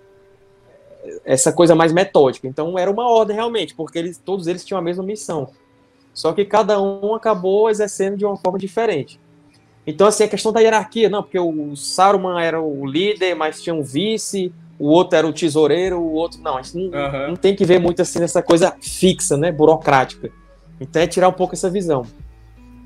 [1.24, 2.48] essa coisa mais metódica.
[2.48, 5.50] Então era uma ordem realmente, porque eles todos eles tinham a mesma missão.
[6.12, 9.20] Só que cada um acabou exercendo de uma forma diferente.
[9.86, 13.72] Então, assim, a questão da hierarquia, não, porque o Saruman era o líder, mas tinha
[13.72, 16.40] um vice, o outro era o tesoureiro, o outro.
[16.40, 17.28] Não, a gente não, uhum.
[17.28, 19.50] não tem que ver muito assim nessa coisa fixa, né?
[19.50, 20.30] Burocrática.
[20.80, 22.04] Então é tirar um pouco essa visão.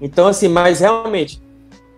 [0.00, 1.42] Então, assim, mas realmente,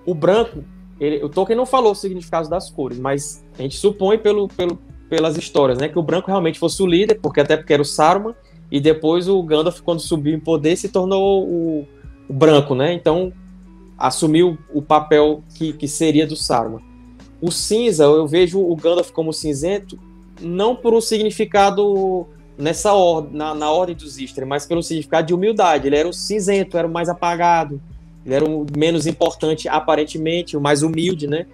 [0.04, 0.64] o branco,
[0.98, 4.78] ele, o Tolkien não falou o significado das cores, mas a gente supõe pelo, pelo,
[5.08, 5.88] pelas histórias, né?
[5.88, 8.34] Que o branco realmente fosse o líder, porque até porque era o Saruman,
[8.70, 11.86] e depois o Gandalf, quando subiu em poder, se tornou o,
[12.28, 12.92] o branco, né?
[12.92, 13.32] Então
[13.98, 16.82] assumiu o papel que, que seria do Saruman.
[17.42, 19.98] O cinza, eu vejo o Gandalf como cinzento,
[20.40, 25.34] não por um significado nessa ordem, na, na ordem dos Istria, mas pelo significado de
[25.34, 25.88] humildade.
[25.88, 27.80] Ele era o cinzento, era o mais apagado,
[28.24, 31.46] ele era o menos importante aparentemente, o mais humilde, né?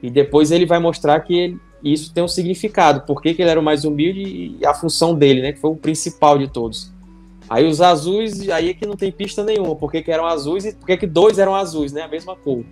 [0.00, 3.58] E depois ele vai mostrar que ele, isso tem um significado, por que ele era
[3.58, 5.52] o mais humilde e a função dele, né?
[5.52, 6.92] Que foi o principal de todos.
[7.48, 10.72] Aí os azuis, aí é que não tem pista nenhuma, por que, eram azuis e
[10.72, 12.02] por que, que dois eram azuis, né?
[12.02, 12.64] A mesma cor.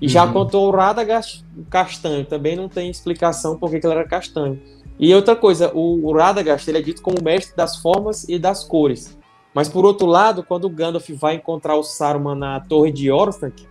[0.00, 0.32] E já uhum.
[0.32, 4.60] quanto ao Radagast, castanho, também não tem explicação por que, que ele era castanho.
[4.98, 8.64] E outra coisa, o, o Radagast ele é dito como mestre das formas e das
[8.64, 9.16] cores.
[9.52, 13.66] Mas por outro lado, quando o Gandalf vai encontrar o Saruman na Torre de Orthanc,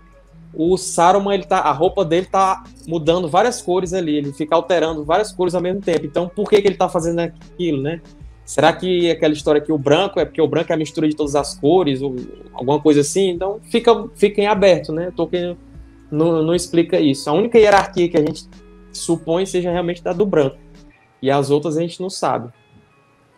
[0.54, 5.04] o Saruman, ele tá, a roupa dele tá mudando várias cores ali, ele fica alterando
[5.04, 6.06] várias cores ao mesmo tempo.
[6.06, 8.02] Então, por que, que ele tá fazendo aquilo, né?
[8.46, 11.16] Será que aquela história que o branco é porque o branco é a mistura de
[11.16, 12.16] todas as cores, ou
[12.54, 13.30] alguma coisa assim?
[13.30, 15.12] Então fica, fica em aberto, né?
[15.16, 15.58] Tolkien
[16.14, 17.30] não, não explica isso.
[17.30, 18.48] A única hierarquia que a gente
[18.92, 20.58] supõe seja realmente da do branco.
[21.22, 22.52] E as outras a gente não sabe.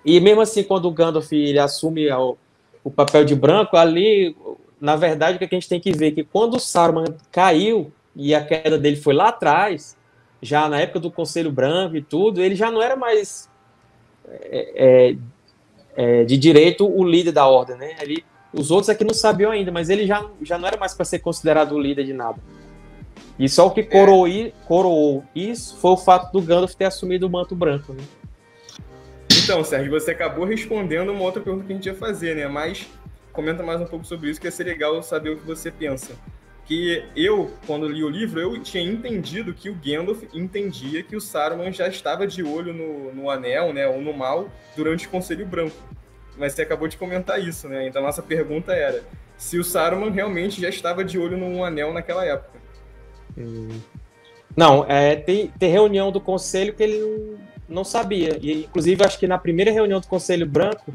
[0.03, 2.37] E mesmo assim, quando o Gandalf ele assume o,
[2.83, 4.35] o papel de branco, ali,
[4.79, 7.91] na verdade, o que a gente tem que ver é que quando o Saruman caiu,
[8.15, 9.97] e a queda dele foi lá atrás,
[10.41, 13.49] já na época do Conselho Branco e tudo, ele já não era mais
[14.27, 15.15] é, é,
[15.95, 17.95] é, de direito o líder da ordem, né?
[18.01, 21.03] Ele, os outros aqui não sabiam ainda, mas ele já, já não era mais para
[21.03, 22.37] ser considerado o líder de nada.
[23.37, 24.51] E só o que coroou, é.
[24.65, 28.03] coroou isso foi o fato do Gandalf ter assumido o manto branco, né?
[29.43, 32.47] Então, Sérgio, você acabou respondendo uma outra pergunta que a gente ia fazer, né?
[32.47, 32.87] Mas
[33.33, 36.15] comenta mais um pouco sobre isso, que ia ser legal saber o que você pensa
[36.65, 41.21] que eu, quando li o livro, eu tinha entendido que o Gandalf entendia que o
[41.21, 45.45] Saruman já estava de olho no, no anel, né, ou no mal, durante o Conselho
[45.45, 45.75] Branco.
[46.37, 47.87] Mas você acabou de comentar isso, né?
[47.87, 49.03] Então a nossa pergunta era
[49.37, 52.59] se o Saruman realmente já estava de olho no anel naquela época.
[54.55, 58.37] Não, é, tem, tem reunião do Conselho que ele não, não sabia.
[58.41, 60.93] E, inclusive, acho que na primeira reunião do Conselho Branco,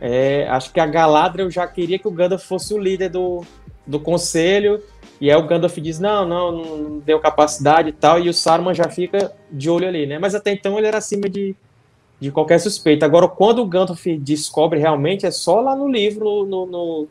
[0.00, 3.44] é, acho que a Galadriel já queria que o Gandalf fosse o líder do,
[3.86, 4.82] do Conselho
[5.22, 8.74] e aí o Gandalf diz, não, não, não deu capacidade e tal, e o Saruman
[8.74, 10.18] já fica de olho ali, né?
[10.18, 11.54] Mas até então ele era acima de,
[12.18, 13.06] de qualquer suspeita.
[13.06, 17.08] Agora, quando o Gandalf descobre realmente, é só lá no livro, no, no,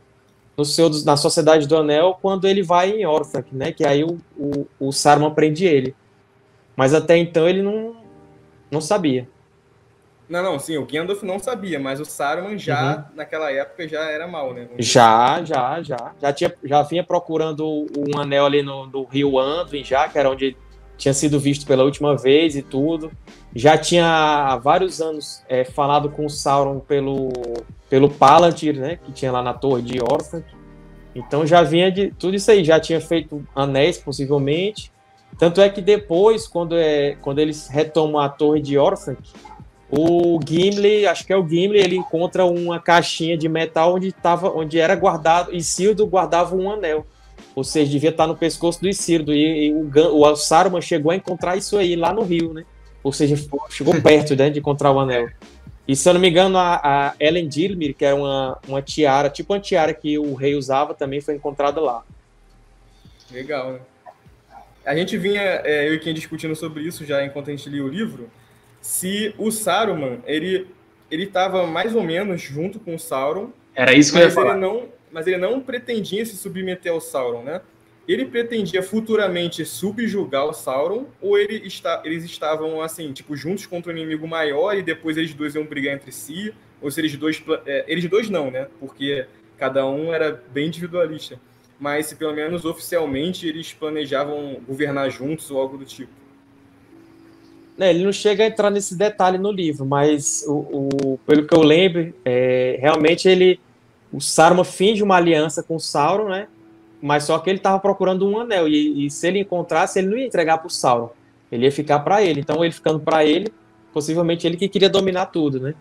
[0.62, 3.72] no seu, na Sociedade do Anel, quando ele vai em Orthanc, né?
[3.72, 5.96] Que aí o, o, o Saruman prende ele.
[6.76, 7.96] Mas até então ele não,
[8.70, 9.28] não sabia.
[10.30, 13.16] Não, não, sim, o Gandalf não sabia, mas o Saruman já, uhum.
[13.18, 14.70] naquela época, já era mal, né?
[14.78, 16.14] Já, já, já.
[16.22, 20.30] Já, tinha, já vinha procurando um anel ali no, no rio Anduin, já, que era
[20.30, 20.56] onde
[20.96, 23.12] tinha sido visto pela última vez e tudo.
[23.54, 27.30] Já tinha há vários anos é, falado com o Sauron pelo,
[27.92, 28.98] pelo Palantir, né?
[29.04, 30.46] Que tinha lá na torre de Orthanc.
[31.14, 34.90] Então já vinha de tudo isso aí, já tinha feito anéis, possivelmente.
[35.38, 39.20] Tanto é que depois, quando, é, quando eles retomam a torre de Orthanc,
[39.90, 44.50] o Gimli, acho que é o Gimli, ele encontra uma caixinha de metal onde, tava,
[44.50, 47.06] onde era guardado, Isildo guardava um anel.
[47.54, 49.34] Ou seja, devia estar no pescoço do Isildo.
[49.34, 52.64] E, e o, o Saruman chegou a encontrar isso aí lá no rio, né?
[53.04, 53.36] Ou seja,
[53.70, 55.28] chegou perto né, de encontrar o anel.
[55.92, 59.30] E se eu não me engano, a, a Ellen Dilmir, que é uma, uma tiara,
[59.30, 62.06] tipo uma tiara que o rei usava, também foi encontrada lá.
[63.30, 63.80] Legal, né?
[64.86, 67.84] A gente vinha, é, eu e quem discutindo sobre isso já enquanto a gente lia
[67.84, 68.32] o livro
[68.80, 70.66] se o Saruman, ele
[71.12, 73.50] ele estava mais ou menos junto com o Sauron.
[73.76, 74.52] Era isso que eu ia falar.
[74.52, 77.60] Ele não, mas ele não pretendia se submeter ao Sauron, né?
[78.08, 83.94] Ele pretendia futuramente subjugar o Sauron, ou ele está, eles estavam, assim, tipo, juntos contra
[83.94, 87.42] um inimigo maior e depois eles dois iam brigar entre si, ou se eles dois...
[87.66, 88.68] É, eles dois não, né?
[88.80, 89.26] Porque
[89.58, 91.40] cada um era bem individualista.
[91.82, 96.12] mas se pelo menos oficialmente eles planejavam governar juntos ou algo do tipo.
[97.80, 101.56] É, ele não chega a entrar nesse detalhe no livro, mas o, o pelo que
[101.56, 103.60] eu lembro, é, realmente ele,
[104.14, 106.48] o Saruman finge uma aliança com o Sauron, né?
[107.02, 110.18] Mas só que ele estava procurando um anel e, e, se ele encontrasse, ele não
[110.18, 111.10] ia entregar para o Sauron,
[111.52, 112.42] ele ia ficar para ele.
[112.42, 113.52] Então ele ficando para ele,
[113.92, 115.74] possivelmente ele que queria dominar tudo, né?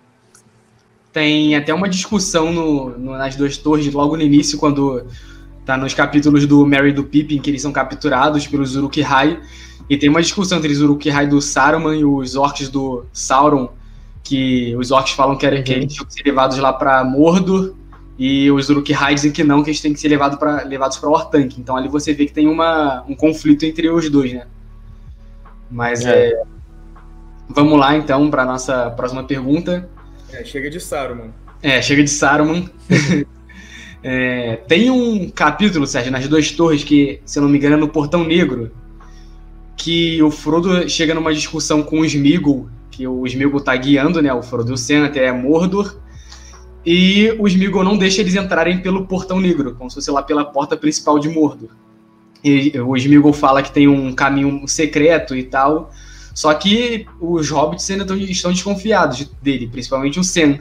[1.13, 5.05] Tem até uma discussão no, no, nas duas torres logo no início, quando
[5.67, 9.41] tá nos capítulos do Merry e do Pippin, que eles são capturados pelos Uruk-hai,
[9.89, 13.71] e tem uma discussão entre os Uruk-hai do Saruman e os orcs do Sauron,
[14.23, 15.65] que os orcs falam que, era, uhum.
[15.65, 17.75] que eles tinham que ser levados lá para Mordor,
[18.23, 21.09] e os Uruk-hai dizem que não, que eles têm que ser levado pra, levados para
[21.09, 21.59] Orthanc.
[21.59, 24.47] Então ali você vê que tem uma, um conflito entre os dois, né?
[25.71, 26.29] Mas é.
[26.29, 26.43] é...
[27.49, 29.89] Vamos lá então para nossa próxima pergunta.
[30.31, 31.31] É, chega de Saruman.
[31.63, 32.69] É, chega de Saruman.
[34.05, 37.79] é, tem um capítulo, Sérgio, nas duas torres, que, se eu não me engano, é
[37.79, 38.71] no Portão Negro,
[39.79, 44.31] que o Frodo chega numa discussão com o Smeagol, que o Smeagol tá guiando, né,
[44.35, 45.97] o Frodo e o Sen até Mordor,
[46.85, 50.45] e o Smeagol não deixa eles entrarem pelo Portão Negro, como se fosse lá pela
[50.45, 51.69] porta principal de Mordor.
[52.43, 55.91] E o Smeagol fala que tem um caminho secreto e tal,
[56.35, 60.61] só que os hobbits ainda estão desconfiados dele, principalmente o Sen.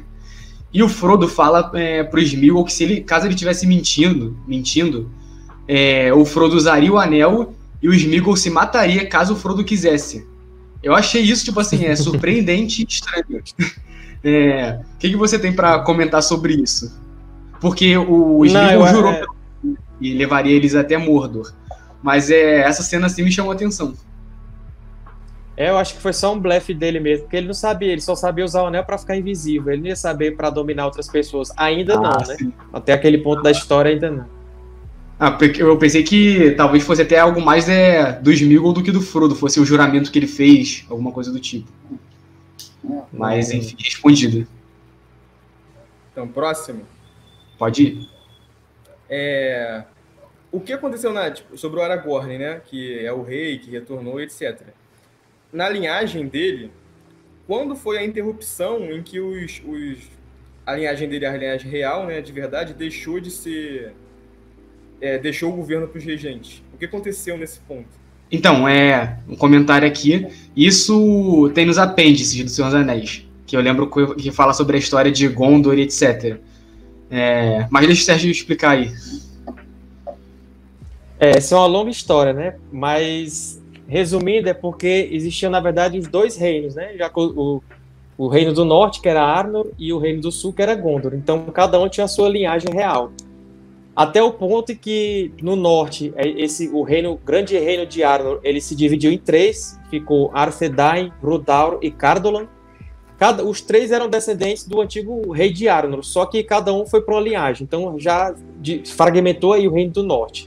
[0.74, 5.10] E o Frodo fala é, pro Smeagol que se ele, caso ele estivesse mentindo, mentindo,
[5.68, 10.28] é, o Frodo usaria o anel e o Smeagol se mataria caso o Frodo quisesse.
[10.84, 13.42] Eu achei isso, tipo assim, é surpreendente e estranho.
[14.24, 16.98] É, o que, que você tem para comentar sobre isso?
[17.60, 19.24] Porque o Smeagol jurou é...
[20.00, 21.54] e levaria eles até Mordor.
[22.02, 23.94] Mas é, essa cena assim me chamou a atenção.
[25.58, 28.00] É, eu acho que foi só um blefe dele mesmo, porque ele não sabia, ele
[28.00, 31.10] só sabia usar o anel para ficar invisível, ele não ia saber para dominar outras
[31.10, 31.52] pessoas.
[31.58, 32.36] Ainda ah, não, né?
[32.38, 32.46] sim.
[32.46, 32.54] né?
[32.72, 34.26] Até aquele ponto da história ainda não.
[35.20, 39.02] Ah, eu pensei que talvez fosse até algo mais é, do Smeagol do que do
[39.02, 41.68] Frodo, fosse o juramento que ele fez, alguma coisa do tipo.
[43.12, 44.48] Mas, enfim, respondido.
[46.12, 46.86] Então, próximo.
[47.58, 48.10] Pode ir.
[49.10, 49.84] É...
[50.52, 52.62] O que aconteceu na, tipo, sobre o Aragorn, né?
[52.66, 54.62] Que é o rei, que retornou, etc.
[55.52, 56.72] Na linhagem dele,
[57.46, 60.20] quando foi a interrupção em que os, os
[60.66, 63.94] a linhagem dele, a linhagem real, né, de verdade, deixou de ser
[65.02, 66.64] é, deixou o governo para os regentes.
[66.74, 67.90] O que aconteceu nesse ponto?
[68.32, 70.28] Então, é um comentário aqui.
[70.56, 74.80] Isso tem nos apêndices do Senhor dos Anéis, que eu lembro que fala sobre a
[74.80, 76.38] história de Gondor e etc.
[77.10, 78.92] É, mas deixa o Sérgio explicar aí.
[81.20, 82.56] É, essa é uma longa história, né?
[82.72, 86.96] Mas, resumindo, é porque existiam, na verdade, os dois reinos, né?
[86.96, 87.62] Já o,
[88.18, 91.14] o reino do norte, que era Arnor, e o reino do sul, que era Gondor.
[91.14, 93.12] Então, cada um tinha a sua linhagem real.
[94.00, 98.62] Até o ponto que no norte, é, esse o reino, grande reino de Arnor, ele
[98.62, 102.48] se dividiu em três, ficou Arthedain, Rudaur e Cardolan.
[103.18, 107.02] Cada, os três eram descendentes do antigo rei de Arnor, só que cada um foi
[107.02, 110.46] para uma linhagem, então já de, fragmentou aí o reino do norte.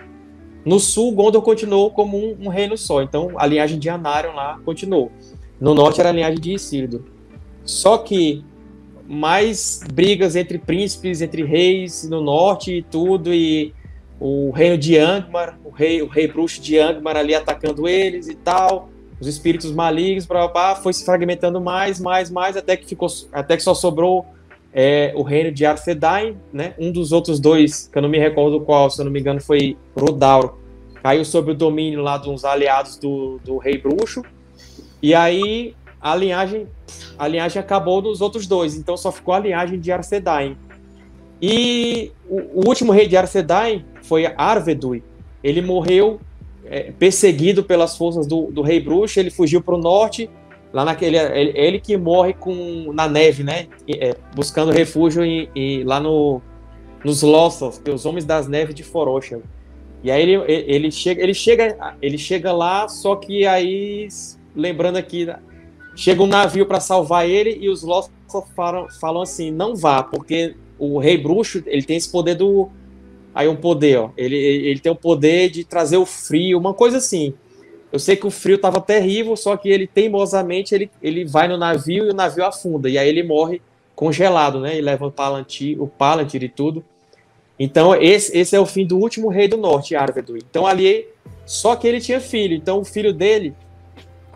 [0.65, 4.59] No sul, Gondor continuou como um, um, reino só, então a linhagem de Anarion lá
[4.65, 5.13] continuou.
[5.61, 7.03] No norte era a linhagem de Isildur.
[7.67, 8.43] Só que
[9.13, 13.75] mais brigas entre príncipes, entre reis no norte e tudo, e
[14.19, 18.35] o reino de Angmar, o rei, o rei bruxo de Angmar ali atacando eles e
[18.35, 18.89] tal,
[19.21, 23.57] os espíritos malignos, blá, blá, foi se fragmentando mais, mais, mais, até que ficou, até
[23.57, 24.25] que só sobrou
[24.73, 26.75] é, o reino de Arthedain, né?
[26.79, 29.41] Um dos outros dois, que eu não me recordo qual, se eu não me engano,
[29.41, 30.59] foi Rodauro,
[31.03, 34.23] caiu sob o domínio lá uns aliados do, do rei bruxo.
[35.03, 36.67] E aí a linhagem,
[37.17, 40.57] a linhagem acabou nos outros dois, então só ficou a linhagem de Arcedain.
[41.41, 45.03] E o, o último rei de Arcedain foi Arvedui.
[45.43, 46.21] Ele morreu
[46.65, 50.29] é, perseguido pelas forças do, do rei bruxo, ele fugiu para o norte,
[50.73, 53.69] lá naquele ele, ele, que morre com na neve, né?
[53.89, 56.43] É, buscando refúgio em, em, lá no
[57.05, 59.43] nos Lossos, que é os homens das neves de Foroshel.
[60.05, 64.09] E aí ele, ele chega ele chega ele chega lá, só que aí
[64.55, 65.27] lembrando aqui
[65.95, 68.11] Chega um navio para salvar ele e os Lost
[68.57, 72.69] falam, falam assim: não vá, porque o rei bruxo ele tem esse poder do.
[73.35, 74.11] Aí um poder, ó.
[74.17, 77.35] Ele, ele tem o poder de trazer o frio, uma coisa assim.
[77.91, 81.59] Eu sei que o frio estava terrível, só que ele teimosamente ele, ele vai no
[81.59, 82.89] navio e o navio afunda.
[82.89, 83.61] E aí ele morre
[83.95, 84.79] congelado, né?
[84.79, 86.83] E leva o Palantir, o Palantir e tudo.
[87.59, 90.43] Então esse, esse é o fim do último rei do norte, Arvedui.
[90.49, 91.07] Então ali
[91.45, 92.55] só que ele tinha filho.
[92.55, 93.55] Então o filho dele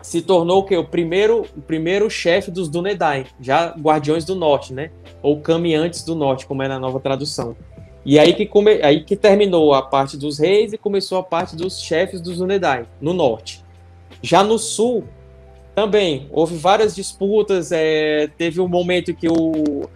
[0.07, 4.73] se tornou o que o primeiro o primeiro chefe dos Dúnedain, já Guardiões do Norte,
[4.73, 4.89] né?
[5.21, 7.57] Ou Caminhantes do Norte, como é na nova tradução.
[8.05, 8.81] E aí que, come...
[8.81, 12.85] aí que terminou a parte dos reis e começou a parte dos chefes dos Unedai,
[13.01, 13.65] no norte.
[14.21, 15.03] Já no sul,
[15.75, 18.29] também, houve várias disputas, é...
[18.37, 19.89] teve um momento que o...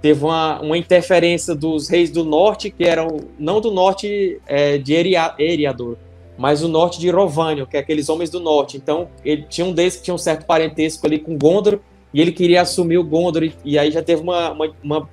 [0.00, 4.94] teve uma, uma interferência dos reis do norte, que eram, não do norte é, de
[4.94, 5.34] Eria...
[5.38, 5.98] Eriador,
[6.36, 8.76] mas o norte de Rovânio, que é aqueles homens do norte.
[8.76, 11.78] Então, ele tinha um desses que tinha um certo parentesco ali com Gondor,
[12.12, 15.08] e ele queria assumir o Gondor, e, e aí já teve uma, uma, uma,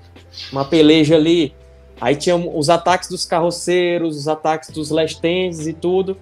[0.52, 1.54] uma, peleja ali.
[2.00, 6.18] Aí tinha os ataques dos carroceiros, os ataques dos lestenses e tudo.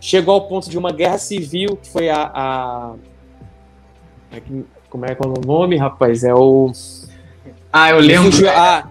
[0.00, 2.30] Chegou ao ponto de uma guerra civil, que foi a.
[2.34, 2.94] a...
[4.32, 4.40] É
[4.88, 6.24] como é que é o nome, rapaz?
[6.24, 6.72] É o.
[7.72, 8.30] Ah, eu lembro.
[8.48, 8.88] Ah,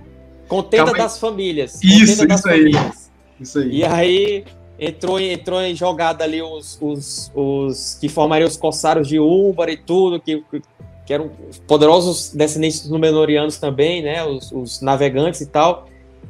[0.47, 1.83] Contenda das Famílias.
[1.83, 2.75] Isso, isso famílias.
[2.75, 3.41] aí.
[3.41, 3.69] Isso aí.
[3.69, 4.45] E aí
[4.79, 9.77] entrou, entrou em jogada ali os, os, os que formariam os corsários de Úmbar e
[9.77, 10.43] tudo, que,
[11.05, 11.31] que eram
[11.67, 15.87] poderosos descendentes dos Númenóreanos também, né, os, os, navegantes e tal.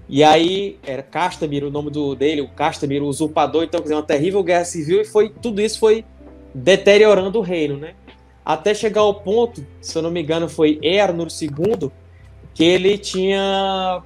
[0.09, 3.95] E aí era Castamir o nome do, dele, o Castamir, o usurpador, então, quer dizer,
[3.95, 6.05] uma terrível guerra civil e foi tudo isso foi
[6.53, 7.93] deteriorando o reino, né?
[8.45, 11.91] Até chegar ao ponto, se eu não me engano, foi Earnur II,
[12.53, 14.01] que ele tinha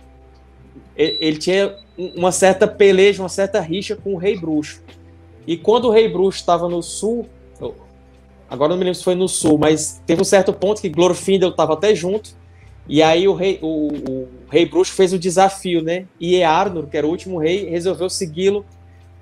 [1.19, 4.81] ele tinha uma certa peleja, uma certa rixa com o Rei Bruxo.
[5.45, 7.27] E quando o Rei Bruxo estava no sul,
[8.49, 11.49] agora não me lembro se foi no sul, mas teve um certo ponto que Glorfindel
[11.49, 12.35] estava até junto,
[12.87, 16.05] e aí o rei, o, o, rei Bruxo fez o desafio, né?
[16.19, 18.65] E Earnur, que era o último rei, resolveu segui-lo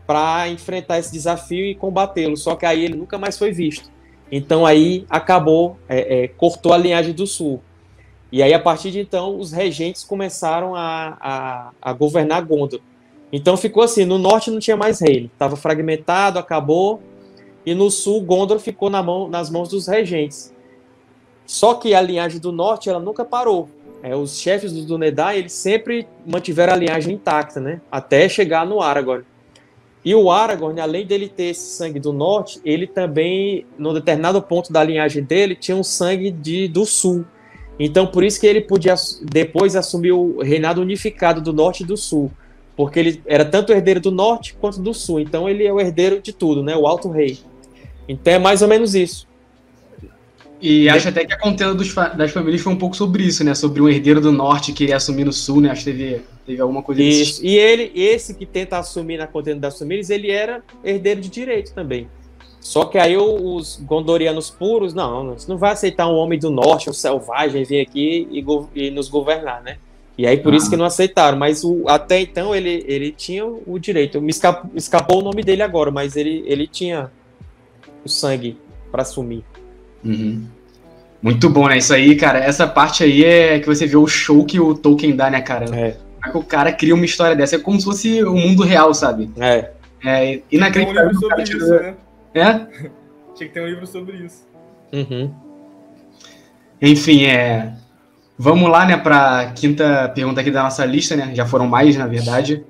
[0.08, 2.36] para enfrentar esse desafio e combatê-lo.
[2.36, 3.92] Só que aí ele nunca mais foi visto.
[4.32, 7.62] Então aí acabou, é, é, cortou a linhagem do sul.
[8.32, 12.80] E aí, a partir de então, os regentes começaram a, a, a governar Gondor.
[13.32, 17.02] Então ficou assim, no norte não tinha mais reino, estava fragmentado, acabou,
[17.66, 20.54] e no sul Gondor ficou na mão, nas mãos dos regentes.
[21.46, 23.70] Só que a linhagem do norte ela nunca parou.
[24.02, 27.82] É, os chefes do Dúnedain eles sempre mantiveram a linhagem intacta, né?
[27.92, 29.26] Até chegar no Aragorn.
[30.04, 34.72] E o Aragorn, além dele ter esse sangue do norte, ele também, no determinado ponto
[34.72, 37.26] da linhagem dele, tinha um sangue de, do sul.
[37.80, 41.96] Então, por isso que ele podia depois assumir o reinado unificado do norte e do
[41.96, 42.30] sul,
[42.76, 45.20] porque ele era tanto herdeiro do norte quanto do sul.
[45.22, 46.76] Então, ele é o herdeiro de tudo, né?
[46.76, 47.40] O alto rei.
[48.08, 49.30] Então, é mais ou menos isso.
[50.62, 53.56] E acho até que a contenda dos, das famílias foi um pouco sobre isso, né?
[53.56, 55.70] Sobre um herdeiro do norte que iria assumir no sul, né?
[55.70, 57.46] Acho que teve, teve alguma coisa Isso.
[57.46, 61.74] E ele, esse que tenta assumir na contenda das famílias, ele era herdeiro de direito
[61.74, 62.10] também.
[62.60, 66.90] Só que aí os gondorianos puros, não, você não vai aceitar um homem do norte,
[66.90, 68.46] um selvagem, vir aqui e,
[68.76, 69.78] e nos governar, né?
[70.18, 70.58] E aí por ah.
[70.58, 74.22] isso que não aceitaram, mas o, até então ele, ele tinha o direito.
[74.22, 77.10] Me escapou, escapou o nome dele agora, mas ele, ele tinha
[78.04, 78.58] o sangue
[78.92, 79.46] para assumir.
[80.04, 80.46] Uhum.
[81.22, 81.78] Muito bom, né?
[81.78, 85.16] Isso aí, cara, essa parte aí é que você vê o show que o Tolkien
[85.16, 85.66] dá, né, cara?
[85.74, 85.92] É.
[85.92, 87.56] Como é que o cara cria uma história dessa?
[87.56, 89.30] É como se fosse o mundo real, sabe?
[89.38, 89.72] É.
[90.04, 91.12] É inacreditável.
[91.12, 91.96] Um isso, né?
[92.40, 92.90] É?
[93.36, 94.48] Tinha que ter um livro sobre isso.
[94.92, 95.34] Uhum.
[96.82, 97.74] Enfim, é.
[98.38, 101.36] Vamos lá, né, para quinta pergunta aqui da nossa lista, né?
[101.36, 102.64] Já foram mais, na verdade.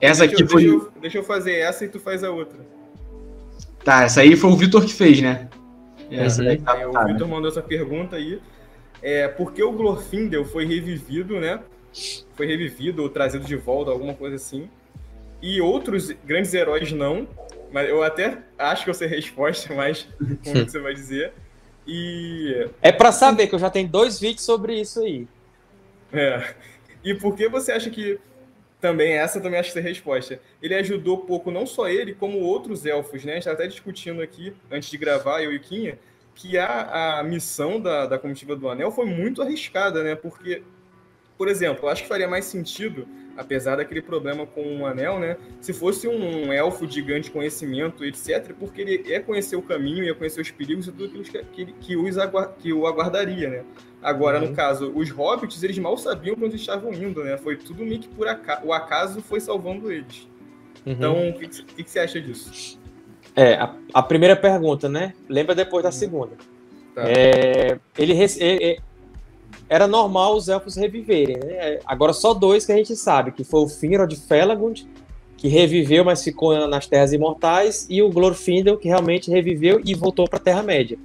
[0.00, 0.62] Essa deixa aqui eu, foi.
[0.62, 2.58] Deixa eu, deixa eu, fazer essa e tu faz a outra.
[3.84, 5.48] Tá, essa aí foi o Vitor que fez, né?
[6.10, 6.56] Essa uhum.
[6.56, 7.34] tá, é, o tá, Vitor né?
[7.34, 8.40] mandou essa pergunta aí.
[9.00, 11.60] É, por que o Glorfindel foi revivido, né?
[12.34, 14.68] Foi revivido ou trazido de volta, alguma coisa assim.
[15.40, 17.26] E outros grandes heróis não.
[17.72, 20.06] Mas eu até acho que eu sei a resposta, mas
[20.44, 21.32] como você vai dizer.
[21.86, 22.68] E.
[22.80, 25.26] É para saber que eu já tenho dois vídeos sobre isso aí.
[26.12, 26.54] É.
[27.02, 28.20] E por que você acha que.
[28.80, 30.40] Também, essa também acho que é a resposta.
[30.60, 33.32] Ele ajudou pouco, não só ele, como outros elfos, né?
[33.32, 35.96] A gente tá até discutindo aqui, antes de gravar, eu e Quinha,
[36.34, 40.16] que a, a missão da, da comitiva do Anel foi muito arriscada, né?
[40.16, 40.64] Porque,
[41.38, 45.36] por exemplo, eu acho que faria mais sentido apesar daquele problema com o anel, né?
[45.60, 50.14] Se fosse um elfo de grande conhecimento, etc., porque ele ia conhecer o caminho, ia
[50.14, 52.16] conhecer os perigos e tudo aquilo que, que, que, os
[52.58, 53.64] que o aguardaria, né?
[54.02, 54.48] Agora, uhum.
[54.48, 57.38] no caso, os hobbits, eles mal sabiam para onde estavam indo, né?
[57.38, 60.28] Foi tudo meio que por acaso, o acaso foi salvando eles.
[60.84, 60.92] Uhum.
[60.92, 62.80] Então, o que, que, que, você acha disso?
[63.36, 65.14] É, a, a, primeira pergunta, né?
[65.28, 65.92] Lembra depois da uhum.
[65.92, 66.32] segunda.
[66.94, 67.04] Tá.
[67.08, 68.80] É, ele, ele,
[69.72, 71.38] era normal os elfos reviverem.
[71.38, 71.78] Né?
[71.86, 74.86] Agora só dois que a gente sabe, que foi o Finrod Felagund,
[75.34, 80.28] que reviveu, mas ficou nas Terras Imortais, e o Glorfindel, que realmente reviveu e voltou
[80.28, 80.98] para a Terra-média.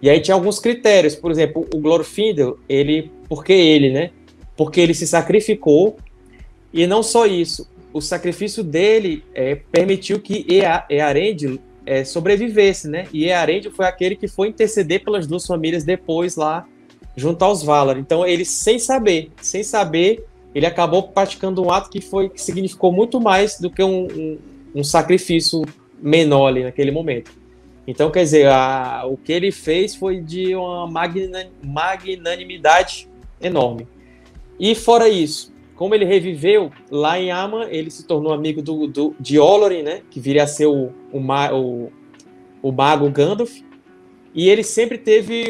[0.00, 4.12] E aí tinha alguns critérios, por exemplo, o Glorfindel, ele, por que ele, né?
[4.56, 5.98] Porque ele se sacrificou,
[6.72, 10.46] e não só isso, o sacrifício dele é, permitiu que
[10.88, 13.06] Earendil é, sobrevivesse, né?
[13.12, 16.66] E Earendil foi aquele que foi interceder pelas duas famílias depois lá
[17.16, 17.98] junto aos Valar.
[17.98, 22.92] Então, ele, sem saber, sem saber, ele acabou praticando um ato que foi que significou
[22.92, 24.38] muito mais do que um, um,
[24.76, 25.62] um sacrifício
[26.00, 27.30] menor ali naquele momento.
[27.86, 30.86] Então, quer dizer, a, o que ele fez foi de uma
[31.62, 33.08] magnanimidade
[33.40, 33.86] enorme.
[34.58, 39.16] E fora isso, como ele reviveu, lá em Ama, ele se tornou amigo do, do,
[39.18, 40.02] de Olorin, né?
[40.10, 41.92] Que viria a ser o, o, o,
[42.62, 43.62] o mago Gandalf.
[44.34, 45.48] E ele sempre teve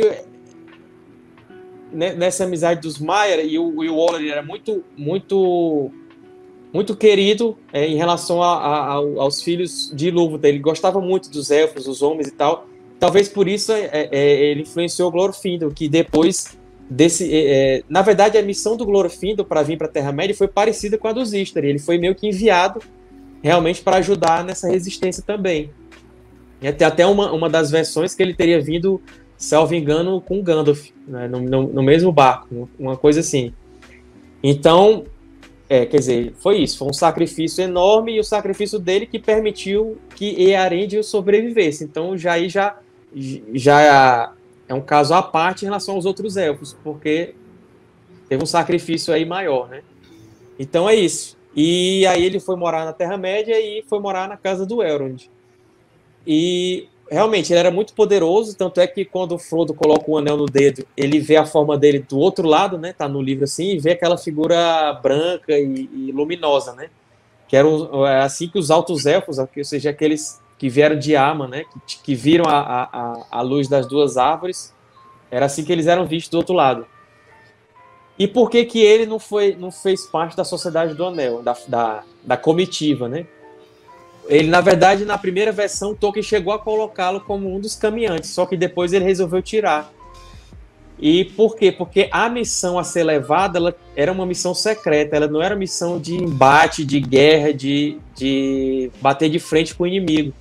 [1.93, 5.91] nessa amizade dos Maier e o, e o Olorin era muito, muito,
[6.73, 10.49] muito querido é, em relação a, a, aos filhos de Ilúvatar.
[10.51, 12.67] Ele gostava muito dos elfos, dos homens e tal.
[12.99, 18.03] Talvez por isso é, é, é ele influenciou Glorfindel, que depois desse, é, é, na
[18.03, 21.33] verdade, a missão do Glorfindel para vir para a Terra-média foi parecida com a dos
[21.33, 21.69] Istari.
[21.69, 22.81] Ele foi meio que enviado
[23.43, 25.71] realmente para ajudar nessa resistência também.
[26.61, 29.01] E tem até uma, uma das versões que ele teria vindo,
[29.41, 33.55] salvo engano, com Gandalf, né, no, no, no, mesmo barco, uma coisa assim.
[34.43, 35.05] Então,
[35.67, 39.97] é, quer dizer, foi isso, foi um sacrifício enorme e o sacrifício dele que permitiu
[40.15, 41.83] que Earendil sobrevivesse.
[41.85, 42.79] Então, já aí já,
[43.55, 44.35] já
[44.69, 47.35] é um caso à parte em relação aos outros elfos, porque
[48.29, 49.83] teve um sacrifício aí maior, né?
[50.59, 51.39] Então é isso.
[51.57, 55.31] E aí ele foi morar na Terra-média e foi morar na casa do Elrond.
[56.27, 60.37] E realmente ele era muito poderoso, tanto é que quando o Frodo coloca o anel
[60.37, 62.93] no dedo, ele vê a forma dele do outro lado, né?
[62.93, 66.89] Tá no livro assim, e vê aquela figura branca e, e luminosa, né?
[67.49, 67.69] Que era
[68.09, 71.99] é assim que os altos elfos, ou seja, aqueles que vieram de Ama, né, que,
[72.03, 74.75] que viram a, a, a luz das duas árvores,
[75.31, 76.87] era assim que eles eram vistos do outro lado.
[78.19, 81.57] E por que que ele não foi, não fez parte da Sociedade do Anel, da,
[81.67, 83.27] da, da comitiva, né?
[84.31, 88.47] Ele, na verdade, na primeira versão, Tolkien chegou a colocá-lo como um dos caminhantes, só
[88.47, 89.93] que depois ele resolveu tirar.
[91.01, 91.73] E por quê?
[91.73, 95.99] Porque a missão a ser levada ela era uma missão secreta, ela não era missão
[95.99, 100.33] de embate, de guerra, de, de bater de frente com o inimigo.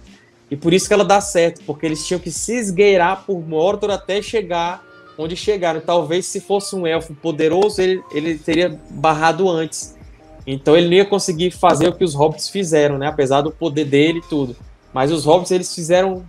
[0.51, 3.89] E por isso que ela dá certo, porque eles tinham que se esgueirar por Mordor
[3.89, 4.83] até chegar
[5.17, 5.81] onde chegaram.
[5.81, 9.97] Talvez se fosse um elfo poderoso, ele, ele teria barrado antes.
[10.45, 13.07] Então ele não ia conseguir fazer o que os hobbits fizeram, né?
[13.07, 14.55] Apesar do poder dele e tudo.
[14.93, 16.25] Mas os hobbits eles fizeram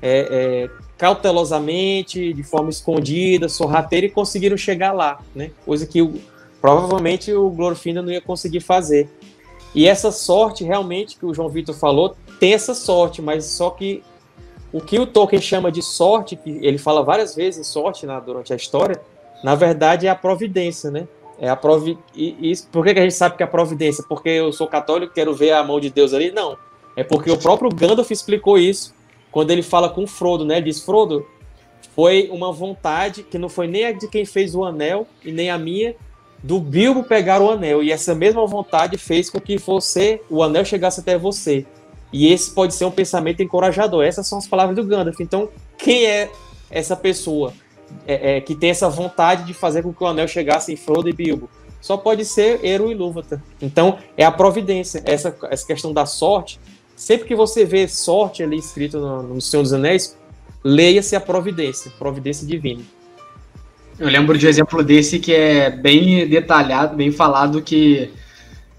[0.00, 5.50] é, é, cautelosamente, de forma escondida, sorrateira e conseguiram chegar lá, né?
[5.64, 6.14] Coisa que o,
[6.60, 9.08] provavelmente o Glorfindel não ia conseguir fazer.
[9.74, 14.02] E essa sorte realmente que o João Vitor falou tem essa sorte, mas só que
[14.72, 18.52] o que o Tolkien chama de sorte, que ele fala várias vezes sorte na, durante
[18.52, 19.00] a história,
[19.44, 21.06] na verdade é a providência, né?
[21.42, 24.04] É a provi e, e por que, que a gente sabe que é a providência?
[24.08, 26.30] Porque eu sou católico, quero ver a mão de Deus ali?
[26.30, 26.56] Não.
[26.94, 28.94] É porque o próprio Gandalf explicou isso
[29.32, 30.58] quando ele fala com Frodo, né?
[30.58, 31.26] Ele diz: Frodo,
[31.96, 35.50] foi uma vontade que não foi nem a de quem fez o anel e nem
[35.50, 35.96] a minha,
[36.40, 37.82] do Bilbo pegar o anel.
[37.82, 41.66] E essa mesma vontade fez com que você, o anel chegasse até você.
[42.12, 44.04] E esse pode ser um pensamento encorajador.
[44.04, 45.18] Essas são as palavras do Gandalf.
[45.18, 46.30] Então, quem é
[46.70, 47.52] essa pessoa
[48.06, 51.08] é, é, que tem essa vontade de fazer com que o anel chegasse em Frodo
[51.08, 51.48] e Bilbo?
[51.80, 53.42] Só pode ser Eru e Ilúvatar.
[53.60, 55.02] Então, é a providência.
[55.04, 56.60] Essa, essa questão da sorte.
[56.94, 60.16] Sempre que você vê sorte ali escrito no, no Senhor dos Anéis,
[60.62, 62.82] leia-se a providência, providência divina.
[63.98, 68.10] Eu lembro de um exemplo desse que é bem detalhado, bem falado, que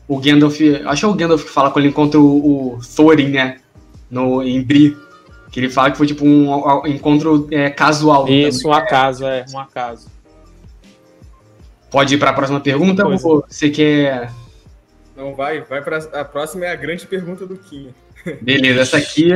[0.07, 0.59] o Gandalf.
[0.86, 3.57] Acho que é o Gandalf que fala quando ele encontra o, o Thorin, né?
[4.09, 4.97] No, em Bri.
[5.54, 8.28] Que ele fala que foi tipo um, um encontro é, casual.
[8.28, 8.72] Isso, também.
[8.72, 10.12] um acaso, é, um acaso.
[11.91, 13.16] Pode ir para a próxima pergunta ou
[13.47, 14.32] você quer.
[15.16, 17.89] Não, vai, vai para a próxima é a grande pergunta do Kim.
[18.41, 19.30] Beleza, essa aqui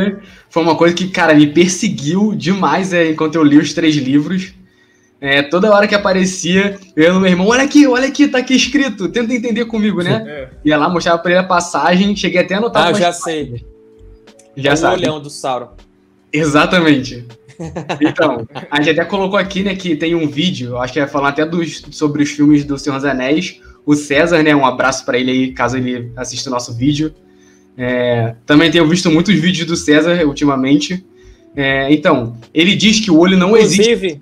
[0.50, 4.56] foi uma coisa que, cara, me perseguiu demais é, enquanto eu li os três livros.
[5.22, 8.40] É, toda hora que aparecia, eu ia no meu irmão, olha aqui, olha aqui, tá
[8.40, 10.24] aqui escrito, tenta entender comigo, né?
[10.28, 10.50] É.
[10.66, 12.88] Ia lá, mostrava pra ele a passagem, cheguei até a anotar.
[12.88, 13.64] Ah, eu já sei.
[14.56, 14.96] Já é o sabe.
[14.96, 15.70] olhão do Sauron.
[16.32, 17.26] Exatamente.
[18.02, 21.30] Então, a gente até colocou aqui, né, que tem um vídeo, acho que ia falar
[21.30, 23.60] até dos, sobre os filmes do Senhor dos Anéis.
[23.86, 27.14] O César, né, um abraço para ele aí, caso ele assista o nosso vídeo.
[27.78, 31.06] É, também tenho visto muitos vídeos do César ultimamente.
[31.56, 34.20] É, então, ele diz que o olho não Inclusive, existe.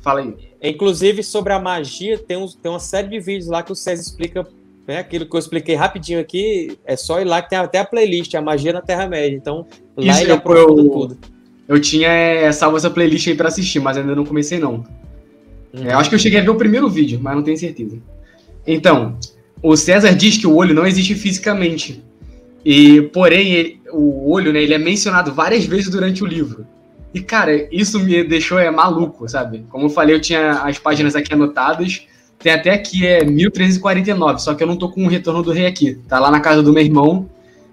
[0.00, 0.34] Fala aí.
[0.62, 4.02] Inclusive, sobre a magia, tem, um, tem uma série de vídeos lá que o César
[4.02, 4.46] explica
[4.86, 6.76] né, aquilo que eu expliquei rapidinho aqui.
[6.84, 9.36] É só ir lá que tem até a playlist, a magia na Terra-média.
[9.36, 9.66] Então,
[9.96, 11.35] lá Isso, ele eu, aprofunda eu, tudo.
[11.68, 14.84] Eu tinha é, salvo essa playlist aí pra assistir, mas ainda não comecei, não.
[15.72, 15.84] Uhum.
[15.84, 17.98] É, acho que eu cheguei a ver o primeiro vídeo, mas não tenho certeza.
[18.66, 19.18] Então,
[19.62, 22.02] o César diz que o olho não existe fisicamente.
[22.64, 26.66] E, porém, ele, o olho, né, ele é mencionado várias vezes durante o livro.
[27.14, 29.64] E, cara, isso me deixou é, maluco, sabe?
[29.70, 32.06] Como eu falei, eu tinha as páginas aqui anotadas.
[32.38, 35.66] tem até aqui, é 1349, só que eu não tô com o retorno do rei
[35.66, 35.98] aqui.
[36.08, 37.28] Tá lá na casa do meu irmão,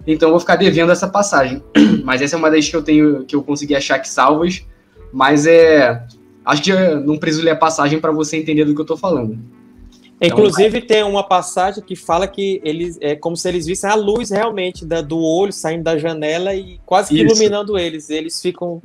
[0.06, 1.62] então eu vou ficar devendo essa passagem.
[2.04, 4.66] Mas essa é uma das que eu tenho, que eu consegui achar aqui salvas.
[5.12, 6.04] Mas é.
[6.44, 9.38] Acho que não preciso ler a passagem para você entender do que eu tô falando.
[10.20, 13.94] Então, Inclusive, tem uma passagem que fala que eles é como se eles vissem a
[13.94, 18.10] luz realmente da, do olho saindo da janela e quase que iluminando eles.
[18.10, 18.82] Eles ficam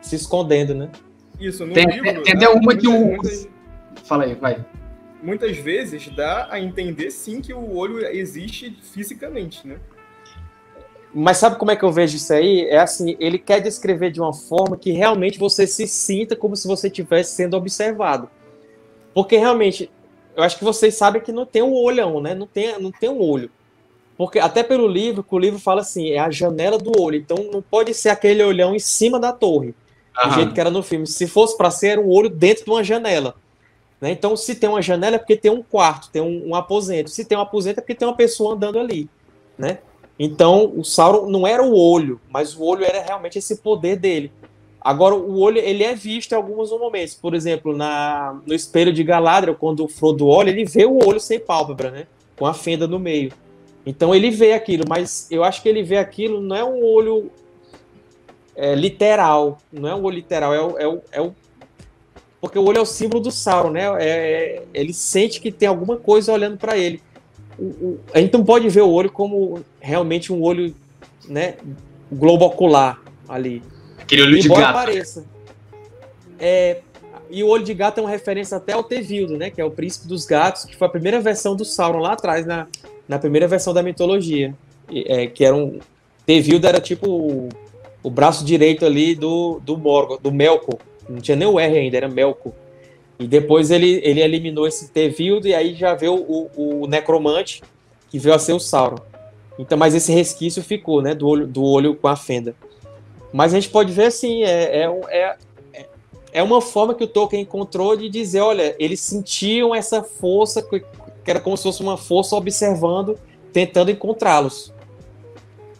[0.00, 0.90] se escondendo, né?
[1.38, 2.22] Isso, no tem, livro.
[2.22, 3.06] Tem, até uma que o.
[3.06, 3.48] Muitas,
[4.04, 4.64] Fala aí, vai.
[5.22, 9.78] Muitas vezes dá a entender sim que o olho existe fisicamente, né?
[11.14, 12.66] Mas sabe como é que eu vejo isso aí?
[12.66, 16.68] É assim, ele quer descrever de uma forma que realmente você se sinta como se
[16.68, 18.28] você estivesse sendo observado.
[19.14, 19.90] Porque realmente,
[20.36, 22.34] eu acho que vocês sabem que não tem um olhão, né?
[22.34, 23.50] Não tem, não tem um olho.
[24.16, 27.16] Porque até pelo livro, que o livro fala assim, é a janela do olho.
[27.16, 29.74] Então não pode ser aquele olhão em cima da torre,
[30.16, 30.28] Aham.
[30.28, 31.06] do jeito que era no filme.
[31.06, 33.34] Se fosse para ser, era um olho dentro de uma janela.
[34.00, 34.10] Né?
[34.10, 37.10] Então, se tem uma janela é porque tem um quarto, tem um, um aposento.
[37.10, 39.08] Se tem um aposento é porque tem uma pessoa andando ali.
[39.56, 39.78] Né?
[40.18, 44.32] Então, o Sauron não era o olho, mas o olho era realmente esse poder dele.
[44.80, 47.14] Agora, o olho ele é visto em alguns momentos.
[47.14, 51.20] Por exemplo, na, no espelho de Galadriel, quando o Frodo olha, ele vê o olho
[51.20, 52.06] sem pálpebra, né?
[52.36, 53.32] Com a fenda no meio.
[53.84, 57.30] Então ele vê aquilo, mas eu acho que ele vê aquilo não é um olho
[58.54, 61.34] é, literal, não é um olho literal, é o, é, o, é o
[62.40, 63.84] porque o olho é o símbolo do Sauron, né?
[63.98, 67.00] É, é ele sente que tem alguma coisa olhando para ele
[68.12, 70.74] a gente não pode ver o olho como realmente um olho,
[71.28, 71.56] né,
[72.10, 73.62] globo ocular ali.
[73.98, 74.72] Aquele olho de gato.
[74.72, 75.24] Pareça.
[76.38, 76.78] É,
[77.30, 79.70] e o olho de gato é uma referência até ao Tevildo, né, que é o
[79.70, 82.66] príncipe dos gatos, que foi a primeira versão do Sauron lá atrás, na,
[83.06, 84.54] na primeira versão da mitologia.
[84.90, 85.80] É, que era um.
[86.24, 87.48] Tevildo era tipo o,
[88.02, 90.78] o braço direito ali do, do Morgoth, do Melkor.
[91.08, 92.52] Não tinha nem o R ainda, era Melkor.
[93.18, 97.62] E depois ele, ele eliminou esse Tevildo e aí já veio o, o Necromante,
[98.08, 98.98] que veio a ser o Sauron.
[99.58, 101.14] Então, mas esse resquício ficou, né?
[101.14, 102.54] Do olho, do olho com a fenda.
[103.32, 105.36] Mas a gente pode ver assim, é, é, é,
[106.32, 110.82] é uma forma que o Tolkien encontrou de dizer, olha, eles sentiam essa força, que
[111.26, 113.18] era como se fosse uma força observando,
[113.52, 114.72] tentando encontrá-los.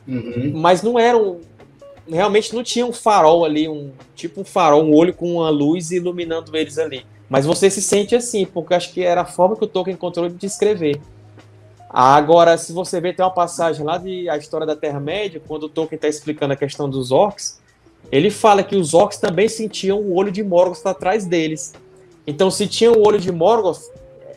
[0.07, 0.53] Uhum.
[0.55, 1.41] Mas não eram.
[2.09, 5.91] Realmente não tinha um farol ali, um tipo um farol, um olho com uma luz
[5.91, 7.05] iluminando eles ali.
[7.29, 10.29] Mas você se sente assim, porque acho que era a forma que o Tolkien encontrou
[10.29, 11.01] de descrever.
[11.91, 15.69] Agora, se você vê, tem uma passagem lá de A História da Terra-média, quando o
[15.69, 17.61] Tolkien está explicando a questão dos orcs,
[18.11, 21.75] ele fala que os orcs também sentiam o olho de Morgoth atrás deles.
[22.27, 23.81] Então, se tinha o olho de Morgoth,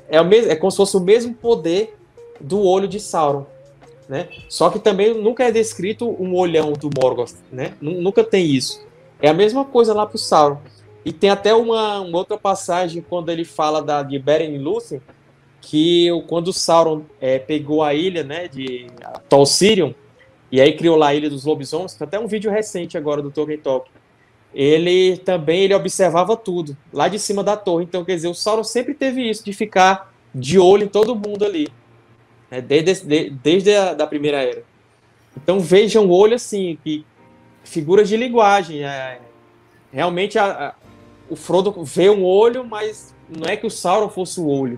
[0.10, 1.98] é, o mesmo, é como se fosse o mesmo poder
[2.39, 3.46] do olho de Sauron.
[4.08, 4.28] Né?
[4.50, 7.74] Só que também nunca é descrito um olhão do Morgoth, né?
[7.80, 8.86] Nunca tem isso.
[9.22, 10.58] É a mesma coisa lá para o Sauron.
[11.04, 15.02] E tem até uma, uma, outra passagem quando ele fala da, de Beren e Lúthien,
[15.60, 18.88] que quando o Sauron é, pegou a ilha né, de
[19.28, 19.93] Tol Sirion,
[20.52, 23.32] e aí criou lá a Ilha dos Lobisomens, tem até um vídeo recente agora do
[23.32, 23.89] Tolkien Talk,
[24.54, 27.86] ele também ele observava tudo, lá de cima da torre.
[27.86, 31.45] Então, quer dizer, o Sauron sempre teve isso, de ficar de olho em todo mundo
[31.45, 31.70] ali,
[32.49, 34.64] né, desde, de, desde a da primeira era.
[35.38, 37.06] Então, vejam o olho assim, que
[37.64, 39.20] figuras de linguagem, é,
[39.91, 40.76] realmente a,
[41.32, 44.78] o Frodo vê um olho, mas não é que o Sauron fosse o olho.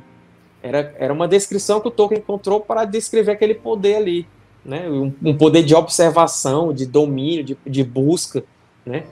[0.61, 4.27] Era, era uma descrição que o Tolkien encontrou para descrever aquele poder ali.
[4.63, 4.87] Né?
[4.87, 8.43] Um, um poder de observação, de domínio, de, de busca.
[8.85, 9.03] Né?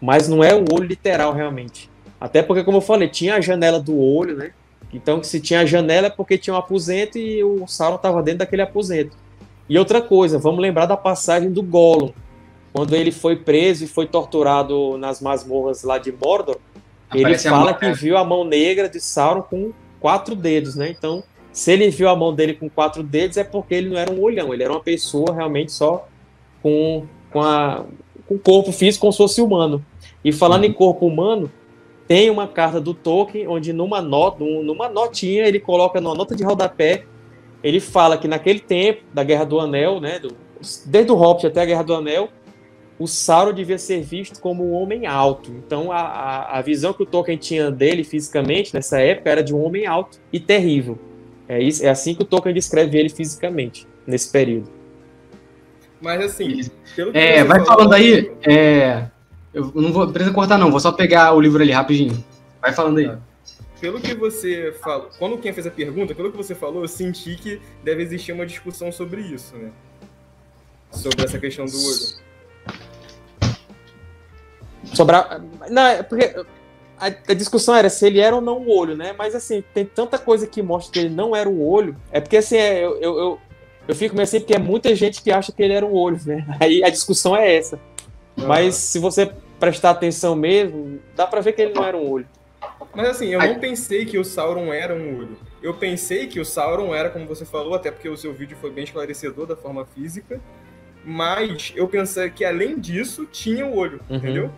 [0.00, 1.90] Mas não é o olho literal, realmente.
[2.20, 4.52] Até porque, como eu falei, tinha a janela do olho, né?
[4.92, 8.38] Então, se tinha a janela é porque tinha um aposento e o Sauron estava dentro
[8.38, 9.16] daquele aposento.
[9.68, 12.12] E outra coisa, vamos lembrar da passagem do Gollum.
[12.72, 16.58] Quando ele foi preso e foi torturado nas masmorras lá de Mordor,
[17.14, 20.90] ele fala que viu a mão negra de Sauron com quatro dedos, né?
[20.90, 24.12] Então, se ele viu a mão dele com quatro dedos, é porque ele não era
[24.12, 26.08] um olhão, ele era uma pessoa realmente só
[26.62, 27.84] com, com, a,
[28.26, 29.84] com corpo físico como se fosse humano.
[30.24, 30.70] E falando uhum.
[30.70, 31.50] em corpo humano,
[32.06, 36.42] tem uma carta do Tolkien, onde numa nota, numa notinha, ele coloca numa nota de
[36.42, 37.04] rodapé,
[37.62, 40.34] ele fala que naquele tempo da Guerra do Anel, né, do,
[40.84, 42.28] desde o Hobbit até a Guerra do Anel,
[42.98, 45.50] o Sauron devia ser visto como um homem alto.
[45.50, 49.54] Então, a, a, a, visão que o Tolkien tinha dele fisicamente nessa época era de
[49.54, 50.98] um homem alto e terrível.
[51.48, 54.70] É, isso, é assim que o Tolkien descreve ele fisicamente, nesse período.
[56.00, 56.60] Mas assim.
[57.12, 58.30] é, vai falou, falando aí.
[58.46, 59.06] É,
[59.52, 62.22] eu não vou precisa cortar, não, vou só pegar o livro ali rapidinho.
[62.60, 63.08] Vai falando aí.
[63.08, 63.18] Tá.
[63.80, 67.36] Pelo que você falou, quando quem fez a pergunta, pelo que você falou, eu senti
[67.36, 69.70] que deve existir uma discussão sobre isso, né?
[70.90, 72.24] Sobre essa questão do olho.
[74.92, 75.42] Sobrar.
[75.70, 76.34] Não, porque
[76.98, 79.14] a, a, discussão era se ele era ou não o olho, né?
[79.16, 81.96] Mas assim, tem tanta coisa que mostra que ele não era o olho.
[82.10, 83.38] É porque assim, é, eu, eu, eu,
[83.88, 86.18] eu, fico meio assim, porque é muita gente que acha que ele era o olho,
[86.24, 86.46] né?
[86.60, 87.78] Aí a discussão é essa.
[88.36, 92.26] Mas se você prestar atenção mesmo, dá pra ver que ele não era um olho.
[92.94, 95.38] Mas assim, eu não pensei que o Sauron era um olho.
[95.62, 98.70] Eu pensei que o Sauron era, como você falou, até porque o seu vídeo foi
[98.70, 100.40] bem esclarecedor da forma física.
[101.04, 104.16] Mas eu pensei que além disso, tinha o olho, uhum.
[104.16, 104.50] entendeu?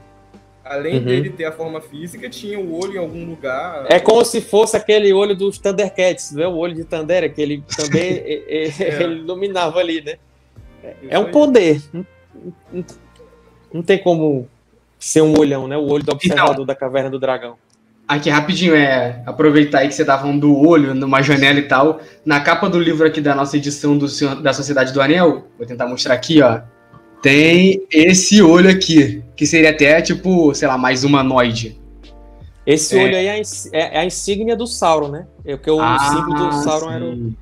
[0.68, 1.04] Além uhum.
[1.04, 3.86] dele ter a forma física, tinha o olho em algum lugar.
[3.88, 6.46] É como se fosse aquele olho dos Thundercats, né?
[6.46, 9.02] O olho de Tandera, que ele também é.
[9.02, 10.16] ele iluminava ali, né?
[11.08, 11.80] É um poder.
[11.92, 12.06] Não,
[12.72, 12.84] não,
[13.74, 14.48] não, tem como
[14.98, 15.76] ser um olhão, né?
[15.76, 17.56] O olho do observador então, da caverna do dragão.
[18.08, 22.00] Aqui, rapidinho, é aproveitar aí que você tava falando do olho numa janela e tal.
[22.24, 24.06] Na capa do livro aqui da nossa edição do
[24.42, 26.60] da Sociedade do Anel, vou tentar mostrar aqui, ó.
[27.22, 31.80] Tem esse olho aqui, que seria até tipo, sei lá, mais humanoide.
[32.66, 33.04] Esse é.
[33.04, 33.40] olho aí é,
[33.72, 35.26] é, a insígnia do Sauron, né?
[35.44, 36.94] É porque o ah, símbolo do Sauron sim.
[36.94, 37.34] era o.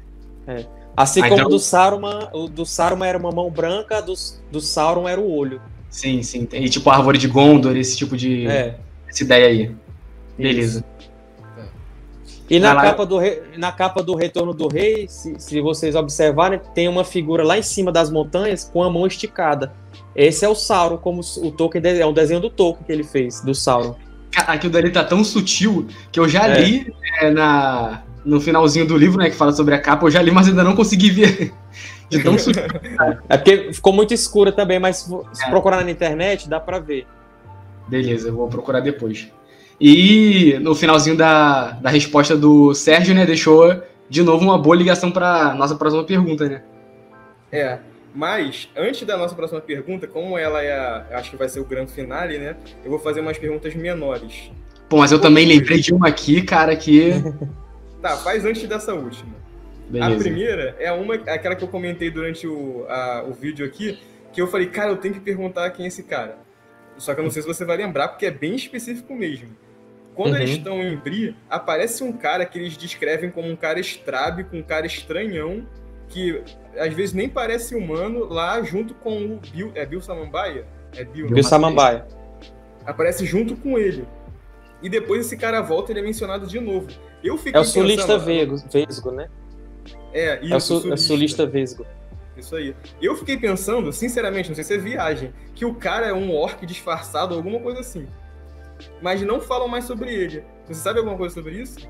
[0.46, 0.84] É.
[0.96, 1.50] Assim ah, como então...
[1.50, 4.14] do Saruman, o do Saruman era uma mão branca, do,
[4.50, 5.60] do Sauron era o olho.
[5.90, 6.46] Sim, sim.
[6.52, 8.46] E tipo a árvore de Gondor, esse tipo de.
[8.46, 8.76] É.
[9.08, 9.74] Essa ideia aí.
[10.36, 10.84] Beleza.
[12.48, 13.18] E na capa, do
[13.56, 17.62] na capa do Retorno do Rei, se, se, vocês observarem, tem uma figura lá em
[17.62, 19.72] cima das montanhas com a mão esticada.
[20.14, 23.40] Esse é o Sauron, como o Tolkien é um desenho do Tolkien que ele fez,
[23.40, 23.96] do Sauron.
[24.36, 26.60] Aquilo dali tá tão sutil que eu já é.
[26.60, 30.20] li é, na, no finalzinho do livro, né, que fala sobre a capa, eu já
[30.20, 31.52] li, mas ainda não consegui ver.
[32.10, 32.62] De tão sutil.
[33.28, 35.48] é porque ficou muito escura também, mas se é.
[35.48, 37.06] procurar na internet, dá pra ver.
[37.88, 39.28] Beleza, eu vou procurar depois.
[39.80, 45.10] E no finalzinho da, da resposta do Sérgio, né, deixou de novo uma boa ligação
[45.10, 46.62] para nossa próxima pergunta, né?
[47.50, 47.78] É,
[48.14, 51.64] mas antes da nossa próxima pergunta, como ela é, a, acho que vai ser o
[51.64, 52.56] grande finale, né?
[52.84, 54.50] Eu vou fazer umas perguntas menores.
[54.88, 57.12] Pô, mas eu também lembrei de uma aqui, cara, que
[58.04, 59.32] Tá, faz antes dessa última.
[59.88, 60.14] Beleza.
[60.14, 63.98] A primeira é uma, aquela que eu comentei durante o, a, o vídeo aqui,
[64.30, 66.36] que eu falei, cara, eu tenho que perguntar quem é esse cara.
[66.98, 69.48] Só que eu não sei se você vai lembrar, porque é bem específico mesmo.
[70.14, 70.40] Quando uhum.
[70.40, 74.62] eles estão em Bri, aparece um cara que eles descrevem como um cara estrábico, um
[74.62, 75.66] cara estranhão,
[76.08, 76.40] que
[76.78, 79.72] às vezes nem parece humano, lá junto com o Bill.
[79.74, 80.66] É Bill Samambaia?
[80.96, 82.06] É Bill, Bill Samambaia.
[82.86, 84.06] Aparece junto com ele.
[84.80, 86.86] E depois esse cara volta e ele é mencionado de novo.
[87.22, 89.28] Eu fiquei é o sulista pensando, Vesgo, né?
[90.12, 90.94] É, isso, é o su, sulista.
[90.94, 91.86] É sulista Vesgo.
[92.36, 92.76] Isso aí.
[93.00, 96.64] Eu fiquei pensando, sinceramente, não sei se é viagem, que o cara é um orc
[96.66, 98.06] disfarçado, alguma coisa assim
[99.00, 100.44] mas não falam mais sobre ele.
[100.66, 101.88] Você sabe alguma coisa sobre isso?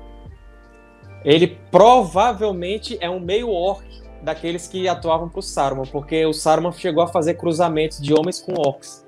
[1.23, 3.85] Ele provavelmente é um meio orc
[4.21, 8.41] daqueles que atuavam para o Saruman, porque o Saruman chegou a fazer cruzamentos de homens
[8.41, 9.05] com orcs.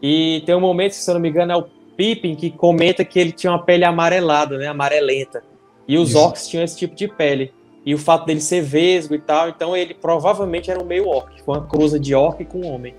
[0.00, 1.66] E tem um momento, se eu não me engano, é o
[1.96, 5.42] Pippin que comenta que ele tinha uma pele amarelada, né, amarelenta.
[5.86, 6.18] E os Isso.
[6.18, 7.52] orcs tinham esse tipo de pele.
[7.84, 11.42] E o fato dele ser vesgo e tal, então ele provavelmente era um meio orc,
[11.42, 12.94] foi uma cruza de orc com homem.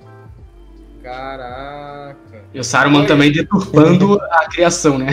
[1.09, 2.43] Caraca.
[2.53, 5.07] E o Saruman também deturpando a criação, né?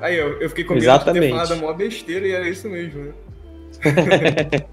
[0.00, 2.68] Aí, eu, eu fiquei com medo de ter falado a maior besteira e era isso
[2.68, 3.12] mesmo, né?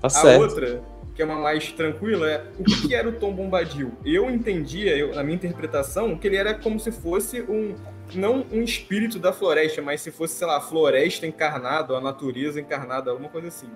[0.00, 0.82] tá a outra,
[1.14, 3.92] que é uma mais tranquila, é o que, que era o Tom Bombadil?
[4.04, 7.74] Eu entendia, eu, na minha interpretação, que ele era como se fosse um.
[8.14, 12.60] Não um espírito da floresta, mas se fosse, sei lá, a floresta encarnada, a natureza
[12.60, 13.68] encarnada, alguma coisa assim.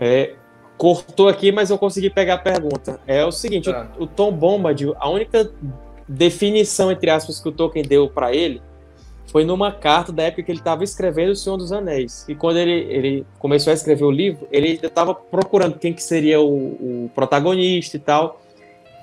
[0.00, 0.34] É,
[0.78, 2.98] cortou aqui, mas eu consegui pegar a pergunta.
[3.06, 3.92] É o seguinte, tá.
[3.98, 5.50] o, o, Tom Bombadil, a única
[6.08, 8.62] definição, entre aspas, que o Tolkien deu para ele
[9.30, 12.24] foi numa carta da época que ele estava escrevendo O Senhor dos Anéis.
[12.28, 16.40] E quando ele, ele começou a escrever o livro, ele estava procurando quem que seria
[16.40, 18.40] o, o, protagonista e tal.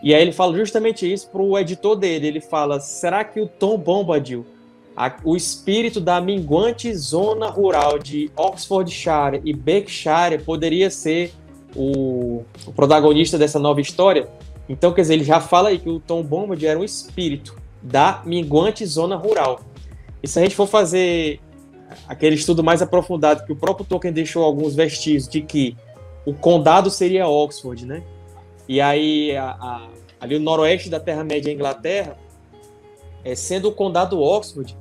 [0.03, 2.27] E aí ele fala justamente isso para o editor dele.
[2.27, 4.45] Ele fala, será que o Tom Bombadil
[4.97, 11.31] a, o espírito da minguante zona rural de Oxfordshire e Berkshire poderia ser
[11.75, 14.27] o, o, protagonista dessa nova história.
[14.67, 18.23] Então, quer dizer, ele já fala aí que o Tom Bombadil era um espírito da
[18.25, 19.59] minguante zona rural.
[20.23, 21.39] E se a gente for fazer
[22.07, 25.77] aquele estudo mais aprofundado que o próprio Tolkien deixou alguns vestígios de que
[26.25, 28.01] o condado seria Oxford, né?
[28.67, 29.87] E aí, a, a,
[30.19, 32.17] ali o noroeste da Terra-média, Inglaterra,
[33.23, 34.75] é, sendo o condado Oxford,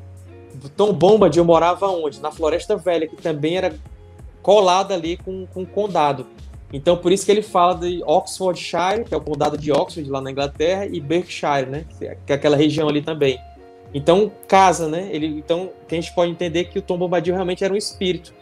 [0.77, 2.21] Tom Bombadil morava onde?
[2.21, 3.75] Na Floresta Velha, que também era
[4.43, 6.27] colada ali com, com o condado.
[6.73, 10.21] Então, por isso que ele fala de Oxfordshire, que é o condado de Oxford, lá
[10.21, 11.85] na Inglaterra, e Berkshire, né?
[11.99, 13.39] Que é aquela região ali também.
[13.95, 15.09] Então, casa, né?
[15.13, 18.35] Ele, então, a gente pode entender que o Tom Bombadil realmente era um espírito,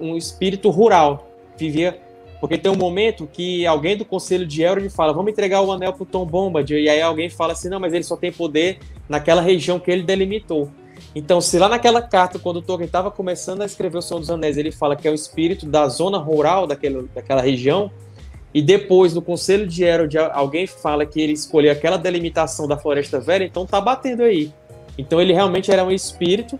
[0.00, 1.98] um espírito rural, vivia
[2.40, 5.92] Porque tem um momento que alguém do conselho de Elrond fala, vamos entregar o anel
[5.92, 8.78] pro Tom Bombadil, e aí alguém fala assim, não, mas ele só tem poder
[9.08, 10.70] naquela região que ele delimitou.
[11.14, 14.30] Então, se lá naquela carta, quando o Tolkien estava começando a escrever o Senhor dos
[14.30, 17.90] Anéis, ele fala que é o espírito da zona rural daquele, daquela região,
[18.52, 23.20] e depois no Conselho de Elrond alguém fala que ele escolheu aquela delimitação da Floresta
[23.20, 24.52] Velha, então tá batendo aí.
[24.96, 26.58] Então ele realmente era um espírito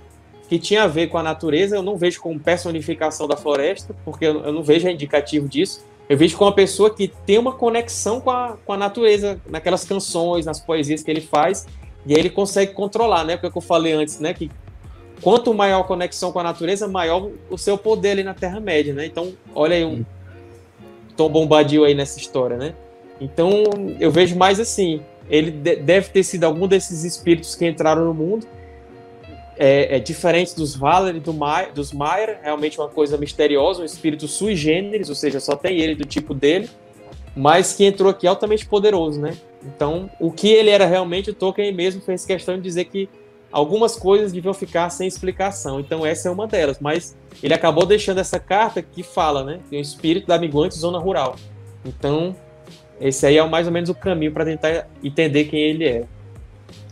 [0.49, 1.77] que tinha a ver com a natureza.
[1.77, 5.85] Eu não vejo como personificação da floresta, porque eu não vejo indicativo disso.
[6.09, 9.85] Eu vejo como uma pessoa que tem uma conexão com a, com a natureza, naquelas
[9.85, 11.67] canções, nas poesias que ele faz,
[12.07, 13.37] e aí ele consegue controlar, né?
[13.37, 14.33] Porque é eu falei antes, né?
[14.33, 14.51] Que
[15.21, 19.07] quanto maior a conexão com a natureza, maior o seu poder ali na Terra-média, né?
[19.07, 20.05] Então, olha aí um
[21.17, 22.75] Tom Bombadil aí nessa história, né?
[23.21, 23.65] Então,
[23.99, 28.47] eu vejo mais assim, ele deve ter sido algum desses espíritos que entraram no mundo,
[29.59, 33.85] é, é diferente dos Valer e do Ma dos Maier, realmente uma coisa misteriosa, um
[33.85, 36.69] espírito sui generis, ou seja, só tem ele do tipo dele,
[37.37, 39.37] mas que entrou aqui altamente poderoso, né?
[39.63, 43.09] Então, o que ele era realmente, o Tolkien mesmo fez questão de dizer que
[43.53, 45.79] algumas coisas deviam ficar sem explicação.
[45.79, 46.79] Então, essa é uma delas.
[46.81, 49.61] Mas ele acabou deixando essa carta que fala, né?
[49.69, 51.37] Que é o espírito da Miguante Zona Rural.
[51.85, 52.35] Então,
[53.01, 56.05] esse aí é mais ou menos o caminho para tentar entender quem ele é.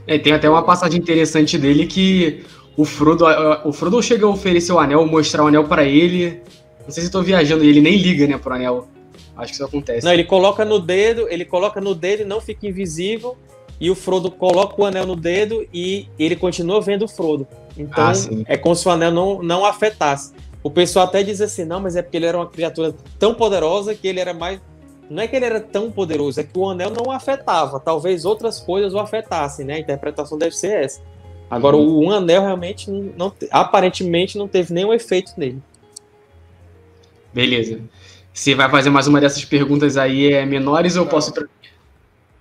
[0.07, 2.45] É, tem até uma passagem interessante dele que
[2.77, 3.25] o Frodo,
[3.65, 6.43] o Frodo chega a oferecer o anel, mostrar o anel para ele.
[6.85, 8.89] Não sei se estou viajando ele nem liga, né, pro anel.
[9.37, 10.05] Acho que isso acontece.
[10.05, 13.37] Não, ele coloca no dedo, ele coloca no dedo e não fica invisível.
[13.81, 17.47] E o Frodo coloca o anel no dedo e ele continua vendo o Frodo.
[17.77, 18.13] Então ah,
[18.47, 20.33] é como se o anel não, não afetasse.
[20.63, 23.95] O pessoal até diz assim, não, mas é porque ele era uma criatura tão poderosa
[23.95, 24.61] que ele era mais
[25.09, 27.79] não é que ele era tão poderoso, é que o anel não o afetava.
[27.79, 29.75] Talvez outras coisas o afetassem, né?
[29.75, 31.03] A interpretação deve ser essa.
[31.51, 32.07] Agora, uhum.
[32.07, 35.63] o anel realmente, não, aparentemente, não teve nenhum efeito nele.
[37.33, 37.81] Beleza.
[38.35, 41.33] Você vai fazer mais uma dessas perguntas aí, é menores ou eu posso...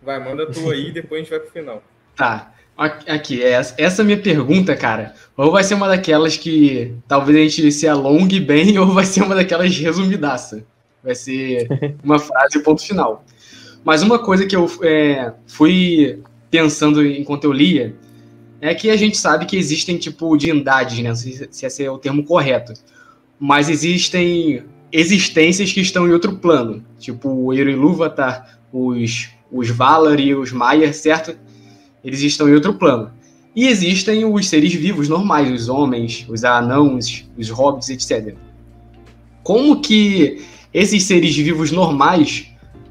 [0.02, 1.84] Vai, manda tu aí e depois a gente vai pro final.
[2.16, 2.54] Tá.
[2.78, 7.72] Aqui, é essa minha pergunta, cara, ou vai ser uma daquelas que talvez a gente
[7.72, 10.64] se alongue bem, ou vai ser uma daquelas resumidaça.
[11.04, 11.68] Vai ser
[12.04, 13.24] uma frase ponto final.
[13.84, 16.22] Mas uma coisa que eu é, fui
[16.52, 17.96] pensando enquanto eu lia
[18.62, 21.10] é que a gente sabe que existem, tipo, divindades, né?
[21.10, 22.74] Não sei se esse é o termo correto.
[23.39, 24.64] Mas existem
[24.94, 26.86] existências que estão em outro plano.
[27.00, 31.36] Tipo, o Ilúvatar, os, os Valar e os Maiar, certo?
[32.04, 33.12] Eles estão em outro plano.
[33.56, 38.36] E existem os seres vivos normais, os homens, os anãos, os hobbits, etc.
[39.44, 40.41] Como que
[40.74, 42.48] esses seres vivos normais,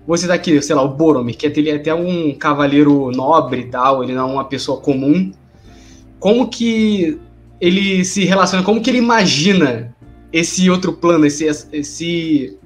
[0.07, 4.03] você daqui, sei lá, o Boromir, que ele é até um cavaleiro nobre e tal,
[4.03, 5.33] ele não é uma pessoa comum.
[6.19, 7.19] Como que
[7.61, 9.92] ele se relaciona, como que ele imagina
[10.33, 12.59] esse outro plano, esse, esse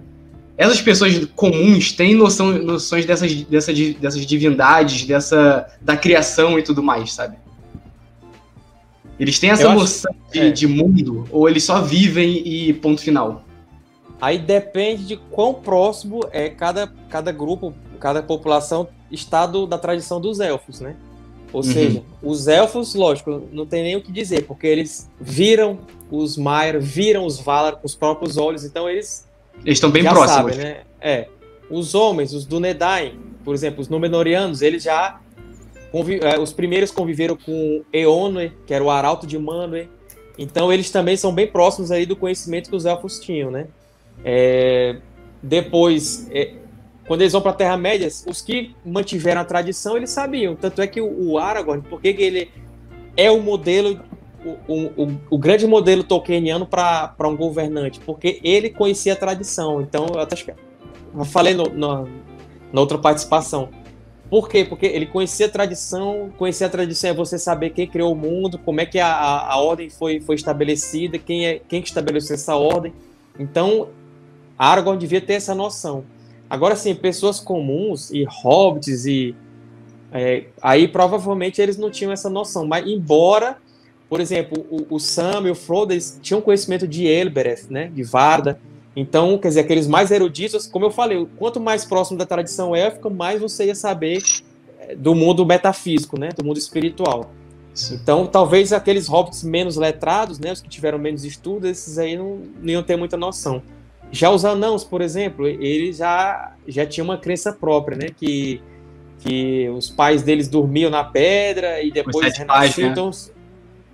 [0.57, 6.83] essas pessoas comuns têm noção, noções dessas, dessas, dessas divindades, dessa da criação e tudo
[6.83, 7.37] mais, sabe?
[9.19, 10.33] Eles têm essa noção acho...
[10.33, 10.51] de, é.
[10.51, 13.45] de, mundo ou eles só vivem e ponto final?
[14.21, 20.21] Aí depende de quão próximo é cada, cada grupo, cada população está do, da tradição
[20.21, 20.97] dos elfos, né?
[21.53, 21.73] Ou uhum.
[21.73, 25.79] seja, os elfos, lógico, não tem nem o que dizer, porque eles viram
[26.11, 29.27] os Maiar, viram os Valar com os próprios olhos, então eles.
[29.65, 30.55] Eles estão bem próximos.
[30.55, 30.83] Sabem, né?
[31.01, 31.29] É.
[31.71, 35.21] Os homens, os Dunedain, por exemplo, os Númenóreanos, eles já.
[36.21, 39.89] É, os primeiros conviveram com Eonwe, que era o arauto de Manwë.
[40.37, 43.69] Então eles também são bem próximos aí do conhecimento que os elfos tinham, né?
[44.23, 44.97] É,
[45.43, 46.53] depois, é,
[47.07, 50.57] quando eles vão para a Terra-média, os que mantiveram a tradição, eles sabiam.
[50.57, 52.51] Tanto é que o, o Aragorn, porque ele
[53.17, 54.01] é o modelo,
[54.69, 59.81] o, o, o grande modelo tolkieniano para um governante, porque ele conhecia a tradição.
[59.81, 60.37] Então, eu até
[61.17, 62.09] eu falei no, no,
[62.73, 63.69] na outra participação.
[64.29, 64.65] Por quê?
[64.65, 68.59] Porque ele conhecia a tradição, conhecer a tradição é você saber quem criou o mundo,
[68.59, 72.57] como é que a, a, a ordem foi, foi estabelecida, quem é quem estabeleceu essa
[72.57, 72.93] ordem.
[73.39, 73.89] Então,
[74.59, 76.05] Aragorn devia ter essa noção.
[76.49, 79.35] Agora sim, pessoas comuns e hobbits e
[80.13, 82.67] é, aí provavelmente eles não tinham essa noção.
[82.67, 83.57] Mas embora,
[84.09, 88.59] por exemplo, o, o Sam e o Frodo tinham conhecimento de Elbereth, né, de Varda.
[88.95, 93.11] Então, quer dizer, aqueles mais eruditos, como eu falei, quanto mais próximo da tradição élfica,
[93.11, 94.23] mais você ia saber
[94.81, 97.31] é, do mundo metafísico, né, do mundo espiritual.
[97.93, 102.41] Então, talvez aqueles hobbits menos letrados, né, os que tiveram menos estudo, esses aí não,
[102.63, 103.63] não iam ter muita noção.
[104.11, 108.07] Já os anãos, por exemplo, eles já, já tinham uma crença própria, né?
[108.17, 108.63] Que,
[109.19, 112.87] que os pais deles dormiam na pedra e depois renasciam.
[112.87, 112.93] Né?
[112.93, 113.11] Então,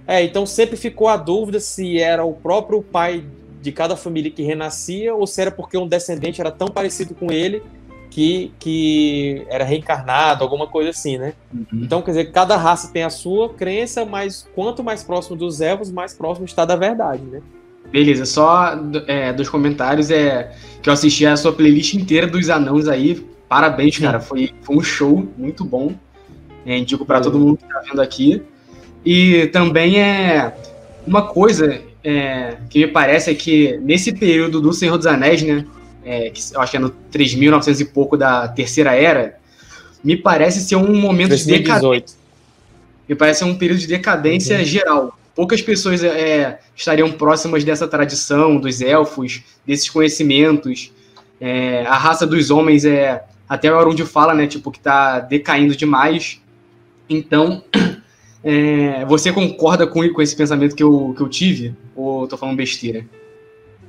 [0.06, 3.24] é, então sempre ficou a dúvida se era o próprio pai
[3.60, 7.30] de cada família que renascia, ou se era porque um descendente era tão parecido com
[7.30, 7.62] ele
[8.10, 11.32] que, que era reencarnado, alguma coisa assim, né?
[11.52, 11.66] Uhum.
[11.72, 15.90] Então, quer dizer, cada raça tem a sua crença, mas quanto mais próximo dos elfos,
[15.90, 17.40] mais próximo está da verdade, né?
[17.90, 20.52] Beleza, só é, dos comentários é
[20.82, 23.24] que eu assisti a sua playlist inteira dos anãos aí.
[23.48, 24.18] Parabéns, cara.
[24.18, 25.94] Foi, foi um show muito bom.
[26.64, 28.42] É, indico para todo mundo que tá vendo aqui.
[29.04, 30.54] E também é
[31.06, 35.66] uma coisa é, que me parece é que nesse período do Senhor dos Anéis, né?
[36.04, 39.38] É, que eu acho que é no 3900 e pouco da Terceira Era,
[40.02, 41.56] me parece ser um momento 2018.
[41.56, 42.18] de decadência.
[43.08, 44.64] Me parece um período de decadência uhum.
[44.64, 45.18] geral.
[45.34, 50.92] Poucas pessoas é, estariam próximas dessa tradição, dos elfos, desses conhecimentos.
[51.40, 53.24] É, a raça dos homens é.
[53.48, 54.46] Até o Arundio fala, né?
[54.46, 56.40] Tipo, que tá decaindo demais.
[57.08, 57.62] Então,
[58.42, 61.74] é, você concorda com, com esse pensamento que eu, que eu tive?
[61.94, 63.04] Ou tô falando besteira?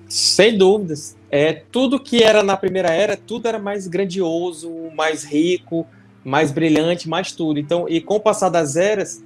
[0.07, 1.15] Sem dúvidas.
[1.31, 5.87] É, tudo que era na primeira era, tudo era mais grandioso, mais rico,
[6.23, 7.59] mais brilhante, mais tudo.
[7.59, 9.23] Então, e com o passar das eras,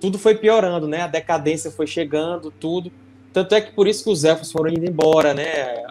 [0.00, 1.02] tudo foi piorando, né?
[1.02, 2.90] A decadência foi chegando, tudo.
[3.32, 5.84] Tanto é que por isso que os elfos foram indo embora, né?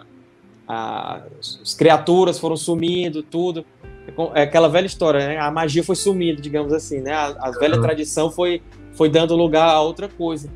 [0.66, 3.64] As criaturas foram sumindo, tudo.
[4.34, 5.38] É aquela velha história, né?
[5.38, 7.12] A magia foi sumindo, digamos assim, né?
[7.12, 7.82] A, a velha uhum.
[7.82, 8.60] tradição foi,
[8.92, 10.50] foi dando lugar a outra coisa.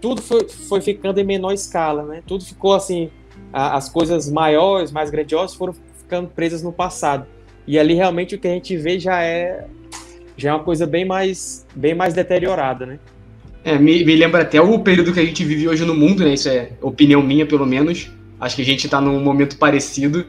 [0.00, 2.22] Tudo foi, foi ficando em menor escala, né?
[2.26, 3.10] Tudo ficou assim,
[3.52, 7.26] a, as coisas maiores, mais grandiosas foram ficando presas no passado.
[7.66, 9.66] E ali realmente o que a gente vê já é
[10.36, 12.98] já é uma coisa bem mais bem mais deteriorada, né?
[13.62, 16.34] É, me, me lembra até o período que a gente vive hoje no mundo, né?
[16.34, 18.10] Isso é opinião minha, pelo menos.
[18.40, 20.24] Acho que a gente está num momento parecido.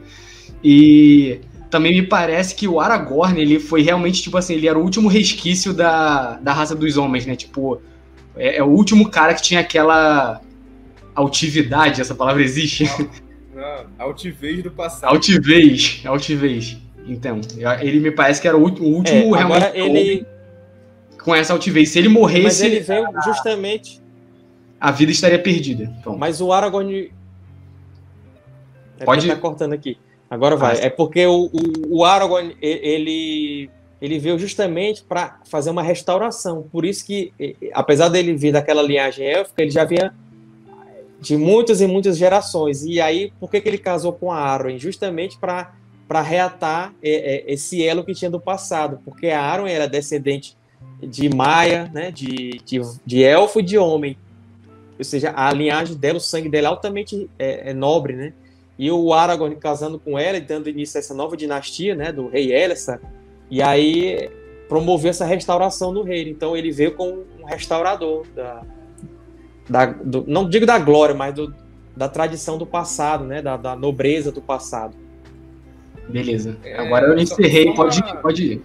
[0.64, 1.40] E
[1.70, 5.08] também me parece que o Aragorn, ele foi realmente, tipo assim, ele era o último
[5.08, 7.36] resquício da, da raça dos homens, né?
[7.36, 7.82] Tipo,
[8.36, 10.42] é, é o último cara que tinha aquela
[11.16, 12.84] altividade, essa palavra existe?
[13.56, 15.10] Não, altivez do passado.
[15.10, 16.78] Altivez, altivez.
[17.06, 17.42] Então,
[17.82, 20.26] ele me parece que era o último é, realmente ele...
[21.24, 21.90] com essa altivez.
[21.90, 22.44] Se ele morresse.
[22.44, 24.02] Mas ele veio justamente.
[24.80, 25.84] A vida estaria perdida.
[26.00, 26.18] Então.
[26.18, 27.12] Mas o Aragorn.
[29.00, 29.28] É Pode.
[29.28, 29.98] Tá cortando aqui.
[30.30, 30.78] Agora vai.
[30.78, 33.70] Ah, é porque o, o, o Aragorn, ele,
[34.02, 36.64] ele veio justamente para fazer uma restauração.
[36.72, 37.34] Por isso que,
[37.74, 40.14] apesar dele vir daquela linhagem élfica, ele já vinha
[41.20, 42.84] de muitas e muitas gerações.
[42.84, 44.80] E aí, por que, que ele casou com a Arwen?
[44.80, 45.74] Justamente para
[46.12, 50.58] para reatar é, é, esse elo que tinha do passado, porque a Arwen era descendente
[51.02, 54.18] de Maia, né, de, de, de elfo e de homem.
[55.00, 58.34] Ou seja, a linhagem dela, o sangue dela é altamente é, é nobre, né?
[58.78, 62.28] E o Aragorn casando com ela e dando início a essa nova dinastia, né, do
[62.28, 63.00] rei Elessar,
[63.50, 64.30] e aí
[64.68, 66.30] promoveu essa restauração no reino.
[66.30, 68.64] Então ele veio como um restaurador da,
[69.70, 71.56] da do, não digo da glória, mas do,
[71.96, 75.01] da tradição do passado, né, da, da nobreza do passado.
[76.12, 76.58] Beleza.
[76.64, 78.62] É, Agora eu encerrei, só, pode, ir, pode ir.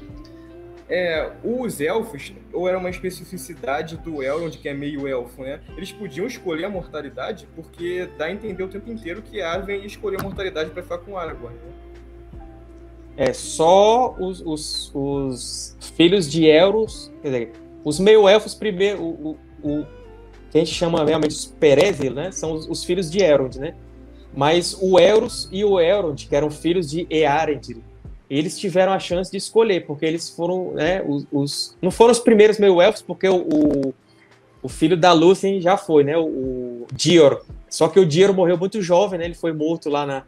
[0.88, 5.60] É, os elfos, ou era uma especificidade do Elrond, que é meio elfo, né?
[5.76, 9.86] Eles podiam escolher a mortalidade, porque dá a entender o tempo inteiro que Arwen ia
[9.86, 11.56] escolher a mortalidade para ficar com Aragorn.
[11.56, 12.42] Né?
[13.16, 19.68] É, só os, os, os, filhos de Elros, quer dizer, os meio-elfos primeiro, o, o,
[19.68, 19.86] o,
[20.50, 22.30] que a gente chama realmente os Perevil, né?
[22.30, 23.74] São os, os filhos de Elrond, né?
[24.36, 27.82] Mas o Elros e o Elrond, que eram filhos de Earendil,
[28.28, 32.18] eles tiveram a chance de escolher, porque eles foram, né, os, os não foram os
[32.18, 33.94] primeiros meio-elfos, porque o, o,
[34.62, 37.42] o, filho da Lúthien já foi, né, o, o Dior.
[37.70, 40.24] Só que o Dior morreu muito jovem, né, ele foi morto lá na,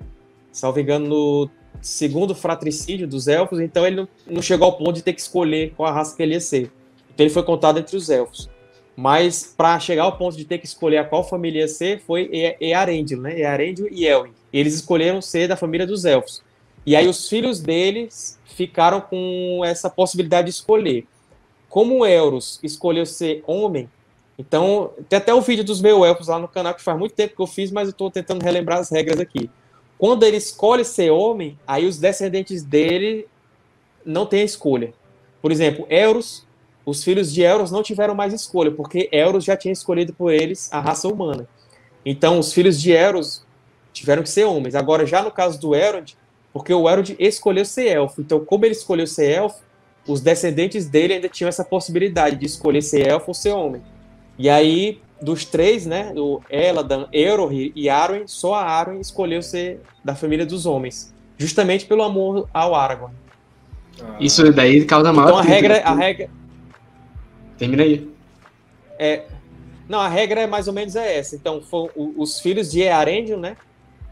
[0.51, 1.51] salvo engano, no
[1.83, 5.75] segundo fratricídio dos elfos, então ele não, não chegou ao ponto de ter que escolher
[5.77, 6.71] qual a raça que ele ia ser.
[7.13, 8.49] Então ele foi contado entre os elfos.
[9.01, 12.29] Mas para chegar ao ponto de ter que escolher a qual família ia ser, foi
[12.61, 13.39] Earendil, né?
[13.39, 14.33] Earendil e Elwin.
[14.53, 16.43] Eles escolheram ser da família dos elfos.
[16.85, 21.07] E aí os filhos deles ficaram com essa possibilidade de escolher.
[21.69, 23.89] Como o Euros escolheu ser homem,
[24.37, 27.37] então tem até o vídeo dos meus elfos lá no canal que faz muito tempo
[27.37, 29.49] que eu fiz, mas eu estou tentando relembrar as regras aqui.
[29.97, 33.29] Quando ele escolhe ser homem, aí os descendentes dele
[34.05, 34.93] não têm escolha.
[35.41, 36.48] Por exemplo, Euros,
[36.89, 40.73] os filhos de Euros não tiveram mais escolha, porque Euros já tinha escolhido por eles
[40.73, 41.47] a raça humana.
[42.05, 43.45] Então, os filhos de Euros
[43.93, 44.75] tiveram que ser homens.
[44.75, 46.17] Agora, já no caso do Elrond,
[46.51, 48.23] porque o Elrond escolheu ser elfo.
[48.23, 49.59] Então, como ele escolheu ser elfo,
[50.07, 53.83] os descendentes dele ainda tinham essa possibilidade de escolher ser elfo ou ser homem.
[54.39, 59.83] E aí, dos três, né, o Eladan, Eorohir e Arwen, só a Arwen escolheu ser
[60.03, 63.15] da família dos homens, justamente pelo amor ao Aragorn.
[64.01, 64.17] Ah.
[64.19, 65.29] Isso daí causa maior.
[65.29, 66.38] Então a regra, a regra.
[67.59, 68.09] Termina aí.
[68.99, 69.25] É,
[69.89, 71.37] não, a regra é mais ou menos é essa.
[71.37, 71.63] Então,
[71.95, 73.57] os filhos de Earendil, né?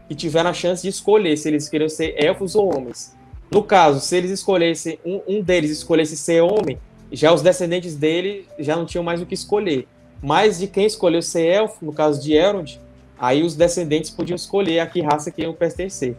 [0.07, 3.15] que tiveram a chance de escolher se eles queriam ser elfos ou homens.
[3.51, 6.77] No caso, se eles escolhessem, um, um deles escolhesse ser homem,
[7.11, 9.87] já os descendentes dele já não tinham mais o que escolher.
[10.21, 12.79] Mas de quem escolheu ser elfo, no caso de Elrond,
[13.19, 16.15] aí os descendentes podiam escolher a que raça que iam pertencer.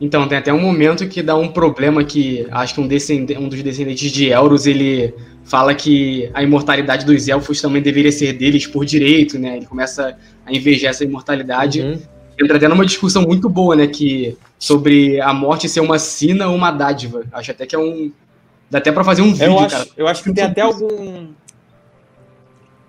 [0.00, 3.62] Então, tem até um momento que dá um problema que acho que um, um dos
[3.62, 8.84] descendentes de Elros, ele fala que a imortalidade dos elfos também deveria ser deles por
[8.84, 9.56] direito, né?
[9.56, 11.80] Ele começa a invejar essa imortalidade.
[11.80, 11.98] Uhum.
[12.38, 13.86] Entra até numa discussão muito boa, né?
[13.86, 17.24] Que sobre a morte ser uma sina ou uma dádiva.
[17.32, 18.12] Acho até que é um.
[18.70, 19.88] Dá até para fazer um vídeo, eu acho, cara.
[19.96, 21.28] Eu acho que tem até algum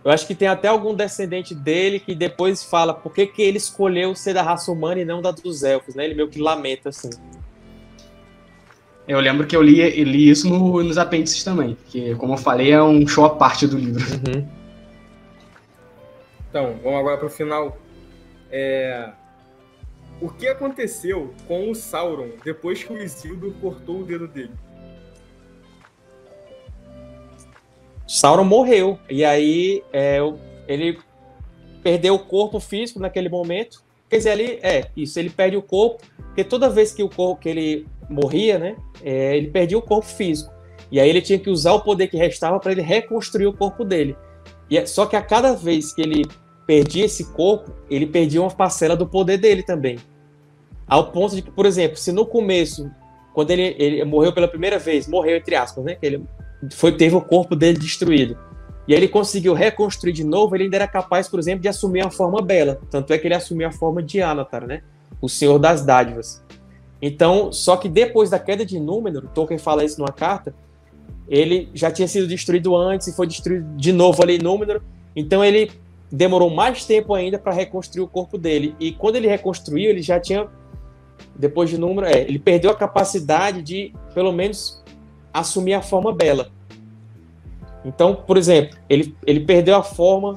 [0.08, 3.58] eu acho que tem até algum descendente dele que depois fala por que, que ele
[3.58, 6.06] escolheu ser da raça humana e não da dos elfos, né?
[6.06, 7.10] Ele meio que lamenta, assim.
[9.06, 12.38] Eu lembro que eu li, eu li isso no, nos apêndices também, que, como eu
[12.38, 14.02] falei, é um show à parte do livro.
[14.02, 14.48] Uhum.
[16.50, 17.78] Então, vamos agora para o final.
[18.50, 19.10] É...
[20.22, 24.54] O que aconteceu com o Sauron depois que o Isildur cortou o dedo dele?
[28.08, 28.98] Sauron morreu.
[29.10, 30.20] E aí é,
[30.68, 30.98] ele
[31.84, 33.84] perdeu o corpo físico naquele momento.
[34.10, 37.42] Quer dizer, ele é isso, ele perde o corpo, porque toda vez que o corpo
[37.42, 40.50] que ele morria, né, é, ele perdia o corpo físico.
[40.90, 43.84] E aí ele tinha que usar o poder que restava para ele reconstruir o corpo
[43.84, 44.16] dele.
[44.70, 46.24] E é, só que a cada vez que ele
[46.66, 49.98] perdia esse corpo, ele perdia uma parcela do poder dele também.
[50.88, 52.90] Ao ponto de que, por exemplo, se no começo,
[53.34, 55.96] quando ele, ele morreu pela primeira vez, morreu entre aspas, né?
[55.96, 56.24] Que ele
[56.72, 58.38] foi teve o corpo dele destruído.
[58.88, 62.06] E aí ele conseguiu reconstruir de novo, ele ainda era capaz, por exemplo, de assumir
[62.06, 62.80] a forma bela.
[62.90, 64.82] Tanto é que ele assumiu a forma de Anatar, né?
[65.22, 66.42] O Senhor das Dádivas.
[67.02, 70.56] Então, só que depois da queda de Númenor, Tolkien fala isso numa carta,
[71.28, 74.82] ele já tinha sido destruído antes e foi destruído de novo ali em Númenor.
[75.16, 75.72] Então ele
[76.12, 78.76] demorou mais tempo ainda para reconstruir o corpo dele.
[78.80, 80.48] E quando ele reconstruiu, ele já tinha
[81.36, 84.84] depois de Númenor, é, ele perdeu a capacidade de, pelo menos,
[85.40, 86.50] assumir a forma bela.
[87.84, 90.36] Então, por exemplo, ele, ele perdeu a forma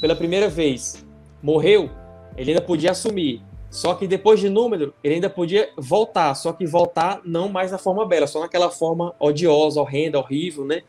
[0.00, 1.04] pela primeira vez,
[1.42, 1.90] morreu,
[2.36, 3.42] ele ainda podia assumir.
[3.70, 7.78] Só que depois de número, ele ainda podia voltar, só que voltar não mais na
[7.78, 10.82] forma bela, só naquela forma odiosa, horrenda, horrível, né?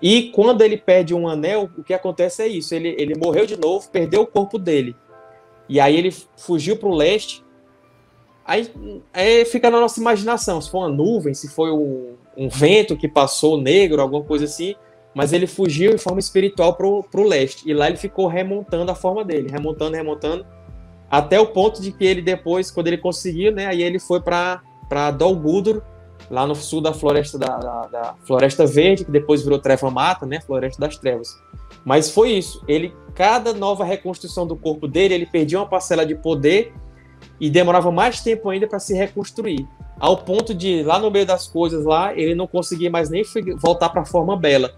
[0.00, 3.56] E quando ele perde um anel, o que acontece é isso: ele, ele morreu de
[3.56, 4.94] novo, perdeu o corpo dele.
[5.68, 7.44] E aí ele fugiu para o leste.
[8.44, 8.72] Aí,
[9.12, 13.08] aí fica na nossa imaginação: se foi uma nuvem, se foi um, um vento que
[13.08, 14.74] passou negro, alguma coisa assim,
[15.14, 17.68] mas ele fugiu em forma espiritual pro, pro leste.
[17.68, 20.46] E lá ele ficou remontando a forma dele, remontando, remontando,
[21.10, 25.10] até o ponto de que ele depois, quando ele conseguiu, né, aí ele foi para
[25.10, 25.82] Dol Guldur,
[26.30, 30.24] lá no sul da floresta da, da, da, Floresta Verde, que depois virou Treva Mata,
[30.24, 31.28] né, Floresta das Trevas.
[31.84, 36.14] Mas foi isso, ele cada nova reconstrução do corpo dele, ele perdia uma parcela de
[36.14, 36.72] poder
[37.42, 39.66] e demorava mais tempo ainda para se reconstruir
[39.98, 43.24] ao ponto de lá no meio das coisas lá ele não conseguia mais nem
[43.58, 44.72] voltar para a forma bela.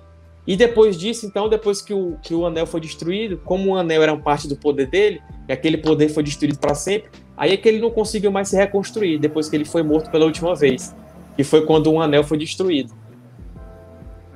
[0.47, 4.03] E depois disso, então, depois que o, que o anel foi destruído, como o anel
[4.03, 7.67] era parte do poder dele, e aquele poder foi destruído para sempre, aí é que
[7.67, 10.95] ele não conseguiu mais se reconstruir depois que ele foi morto pela última vez,
[11.35, 12.93] que foi quando o anel foi destruído.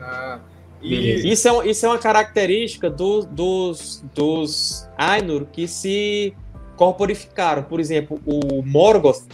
[0.00, 0.38] Ah,
[0.80, 1.30] e...
[1.30, 6.34] isso, é, isso é uma característica do, dos, dos Ainur que se
[6.78, 7.64] corporificaram.
[7.64, 9.24] Por exemplo, o Morgoth,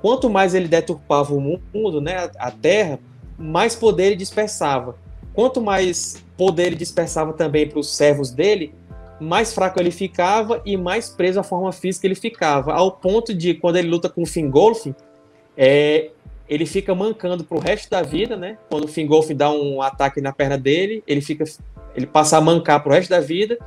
[0.00, 3.00] quanto mais ele deturpava o mundo, né, a Terra,
[3.36, 4.94] mais poder ele dispersava.
[5.32, 8.74] Quanto mais poder ele dispersava também para os servos dele,
[9.18, 12.72] mais fraco ele ficava e mais preso à forma física ele ficava.
[12.72, 14.94] Ao ponto de, quando ele luta com o Fingolfin,
[15.56, 16.10] é,
[16.48, 18.58] ele fica mancando para o resto da vida, né?
[18.68, 21.44] Quando o Fingolfin dá um ataque na perna dele, ele fica,
[21.94, 23.58] ele passa a mancar para o resto da vida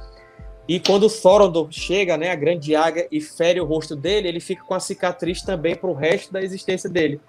[0.68, 4.40] e quando o Thorodor chega, né, a grande águia, e fere o rosto dele, ele
[4.40, 7.20] fica com a cicatriz também para o resto da existência dele.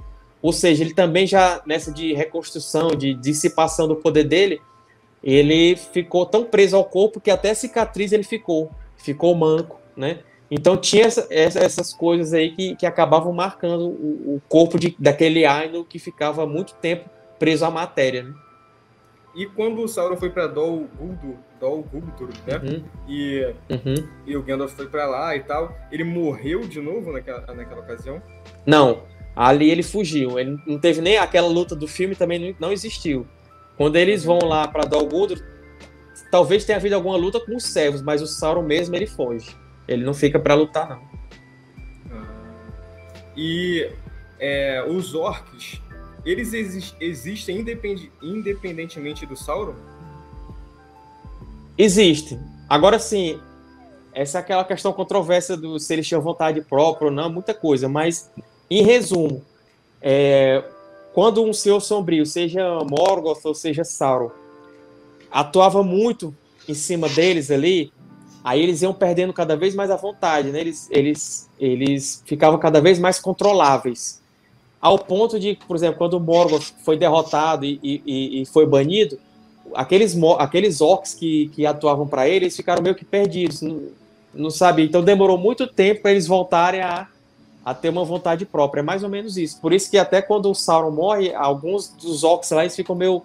[0.41, 4.61] Ou seja, ele também já, nessa de reconstrução, de dissipação do poder dele,
[5.23, 8.71] ele ficou tão preso ao corpo que até cicatriz ele ficou.
[8.97, 10.21] Ficou manco, né?
[10.51, 15.47] Então tinha essa, essas coisas aí que, que acabavam marcando o, o corpo de, daquele
[15.47, 17.09] Aino que ficava muito tempo
[17.39, 18.35] preso à matéria, né?
[19.35, 22.59] E quando o Sauron foi para Dol Guldur, Dol Guldur, né?
[22.59, 22.85] Uhum.
[23.09, 24.09] E, uhum.
[24.27, 28.23] e o Gandalf foi para lá e tal, ele morreu de novo naquela, naquela ocasião?
[28.67, 29.05] Não,
[29.35, 30.39] ali ele fugiu.
[30.39, 33.27] Ele não teve nem aquela luta do filme também não existiu.
[33.77, 35.43] Quando eles vão lá para Dol Guldur,
[36.31, 39.57] talvez tenha havido alguma luta com os servos, mas o Sauron mesmo ele foge.
[39.89, 41.03] Ele não fica para lutar não.
[42.11, 42.27] Ah.
[43.35, 43.91] E
[44.39, 45.82] é, os orcs
[46.25, 46.53] eles
[47.01, 49.75] existem independ independentemente do Sauron?
[51.77, 52.39] Existem.
[52.69, 53.41] Agora sim,
[54.15, 57.89] essa é aquela questão controversa do se eles tinham vontade própria ou não, muita coisa,
[57.89, 58.31] mas
[58.71, 59.43] em resumo,
[60.01, 60.63] é,
[61.13, 64.31] quando um Senhor Sombrio, seja Morgoth ou seja Sauron,
[65.31, 66.35] atuava muito
[66.69, 67.93] em cima deles ali,
[68.45, 70.61] aí eles iam perdendo cada vez mais a vontade, né?
[70.61, 74.22] Eles, eles, eles ficavam cada vez mais controláveis.
[74.83, 79.17] Ao ponto de, por exemplo, quando o Morgoth foi derrotado e, e, e foi banido,
[79.75, 83.83] aqueles, aqueles orcs que, que atuavam para ele, eles ficaram meio que perdidos, não,
[84.35, 84.85] não sabia.
[84.85, 87.07] Então demorou muito tempo para eles voltarem a,
[87.65, 88.81] a ter uma vontade própria.
[88.81, 89.61] É mais ou menos isso.
[89.61, 93.23] Por isso que até quando o Sauron morre, alguns dos orcs lá eles ficam meio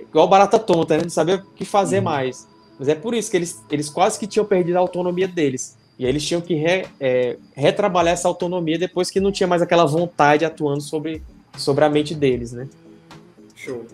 [0.00, 1.02] igual barata tonta, né?
[1.02, 2.04] Não sabia o que fazer uhum.
[2.04, 2.48] mais.
[2.78, 5.75] Mas é por isso que eles, eles quase que tinham perdido a autonomia deles.
[5.98, 9.62] E aí eles tinham que re, é, retrabalhar essa autonomia depois que não tinha mais
[9.62, 11.22] aquela vontade atuando sobre,
[11.56, 12.68] sobre a mente deles, né?
[13.54, 13.86] Show.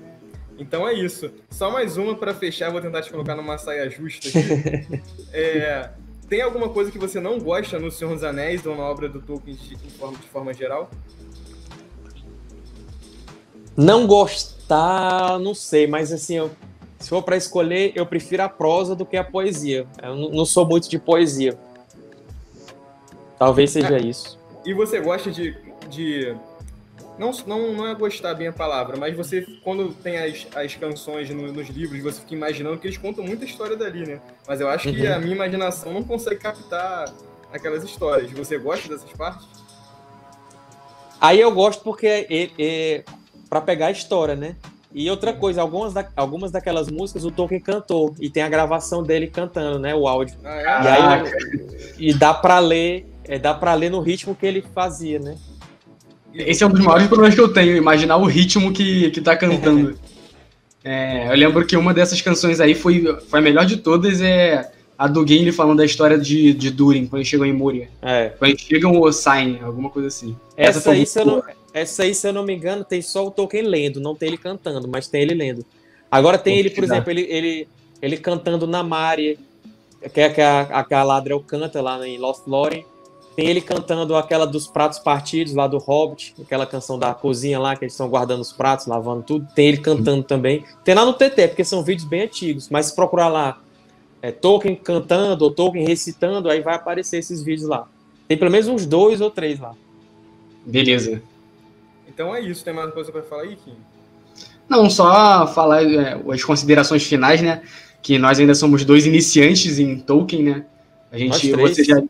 [0.58, 1.30] Então é isso.
[1.50, 5.00] Só mais uma para fechar, vou tentar te colocar numa saia justa aqui.
[5.32, 5.90] é,
[6.28, 9.20] tem alguma coisa que você não gosta no Senhor dos Anéis ou na obra do
[9.20, 10.90] Tolkien de, de, forma, de forma geral?
[13.76, 16.50] Não gostar, não sei, mas assim, eu,
[16.98, 19.86] se for para escolher, eu prefiro a prosa do que a poesia.
[20.02, 21.58] Eu não sou muito de poesia.
[23.42, 24.38] Talvez seja é, isso.
[24.64, 25.56] E você gosta de,
[25.90, 26.32] de
[27.18, 31.28] não, não, não é gostar bem a palavra, mas você, quando tem as, as canções
[31.30, 34.20] no, nos livros, você fica imaginando que eles contam muita história dali, né?
[34.46, 34.94] Mas eu acho uhum.
[34.94, 37.12] que a minha imaginação não consegue captar
[37.52, 38.30] aquelas histórias.
[38.30, 39.48] Você gosta dessas partes?
[41.20, 43.04] Aí eu gosto porque é, é, é
[43.50, 44.54] para pegar a história, né?
[44.94, 49.02] E outra coisa, algumas, da, algumas daquelas músicas o Tolkien cantou e tem a gravação
[49.02, 49.92] dele cantando, né?
[49.96, 50.36] O áudio.
[50.44, 50.62] Ah, é?
[50.62, 55.18] E, aí, e dá para ler, é, dá para ler no ritmo que ele fazia,
[55.18, 55.36] né?
[56.34, 59.36] Esse é um dos maiores problemas que eu tenho, imaginar o ritmo que, que tá
[59.36, 59.98] cantando.
[60.82, 64.70] é, eu lembro que uma dessas canções aí foi, foi a melhor de todas, é
[64.96, 67.88] a do Gimli falando da história de, de Durin, quando eles chegam em Moria.
[68.00, 68.30] É.
[68.38, 70.36] Quando eles chegam ou saem, alguma coisa assim.
[70.56, 71.42] Essa, essa, aí, se eu não,
[71.74, 74.38] essa aí, se eu não me engano, tem só o Tolkien lendo, não tem ele
[74.38, 75.64] cantando, mas tem ele lendo.
[76.10, 77.68] Agora tem ele, por exemplo, ele, ele,
[78.00, 79.36] ele cantando na Maria,
[80.12, 82.84] que é que a, a Galadriel canta lá em Lost Lore.
[83.34, 87.74] Tem ele cantando aquela dos pratos partidos lá do Hobbit, aquela canção da cozinha lá,
[87.74, 89.48] que eles estão guardando os pratos, lavando tudo.
[89.54, 90.64] Tem ele cantando também.
[90.84, 93.60] Tem lá no TT, porque são vídeos bem antigos, mas se procurar lá
[94.20, 97.88] é, Tolkien cantando ou Tolkien recitando, aí vai aparecer esses vídeos lá.
[98.28, 99.74] Tem pelo menos uns dois ou três lá.
[100.64, 101.22] Beleza.
[102.06, 102.62] Então é isso.
[102.64, 103.74] Tem mais coisa para falar aí, Kim?
[104.68, 107.62] Não, só falar é, as considerações finais, né?
[108.00, 110.66] Que nós ainda somos dois iniciantes em Tolkien, né?
[111.10, 112.02] A gente, você já,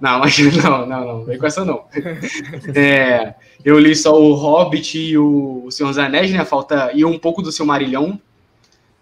[0.00, 1.84] não, mas não, não, não, vem com essa não.
[2.74, 3.34] É,
[3.64, 6.44] eu li só o Hobbit e o, o Senhor dos Anéis, né?
[6.44, 8.20] Falta e um pouco do seu Marilhão.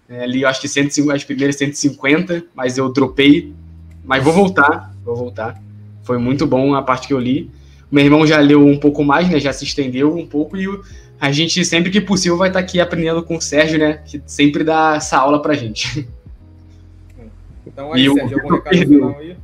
[0.08, 3.52] É, li, acho que 150, as primeiras 150, mas eu dropei.
[4.04, 5.60] Mas vou voltar, vou voltar.
[6.02, 7.50] Foi muito bom a parte que eu li.
[7.90, 9.38] O meu irmão já leu um pouco mais, né?
[9.38, 10.66] Já se estendeu um pouco e
[11.20, 14.02] a gente, sempre que possível, vai estar aqui aprendendo com o Sérgio, né?
[14.06, 16.08] Que sempre dá essa aula pra gente.
[17.66, 19.36] Então aí, e Sérgio, algum recado aí?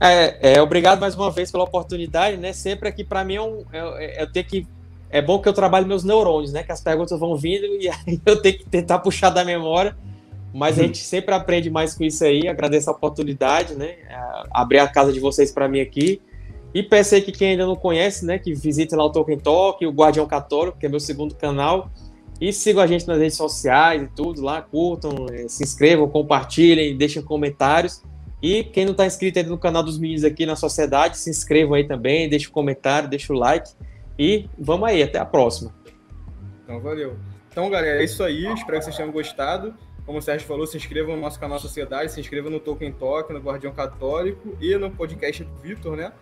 [0.00, 2.52] É, é, obrigado mais uma vez pela oportunidade, né?
[2.52, 4.66] Sempre aqui para mim é, um, é, é, eu tenho que
[5.10, 6.62] é bom que eu trabalhe meus neurônios, né?
[6.62, 9.96] Que as perguntas vão vindo e aí eu tenho que tentar puxar da memória.
[10.54, 12.48] Mas a gente sempre aprende mais com isso aí.
[12.48, 13.96] Agradeço a oportunidade, né?
[14.08, 14.16] É,
[14.50, 16.22] abrir a casa de vocês para mim aqui.
[16.72, 18.38] E peço aí que quem ainda não conhece, né?
[18.38, 21.90] Que visite lá o Tolkien Talk, o Guardião Católico, que é meu segundo canal.
[22.40, 24.62] E sigam a gente nas redes sociais e tudo lá.
[24.62, 28.02] Curtam, se inscrevam, compartilhem, deixem comentários.
[28.42, 31.74] E quem não está inscrito ainda no canal dos meninos aqui na sociedade, se inscrevam
[31.74, 33.72] aí também, deixa o um comentário, deixa o like.
[34.18, 35.74] E vamos aí, até a próxima.
[36.64, 37.16] Então, valeu.
[37.50, 38.46] Então, galera, é isso aí.
[38.52, 39.74] Espero que vocês tenham gostado.
[40.06, 43.32] Como o Sérgio falou, se inscrevam no nosso canal Sociedade, se inscrevam no Tolkien Talk,
[43.32, 46.12] no Guardião Católico e no podcast do Vitor, né?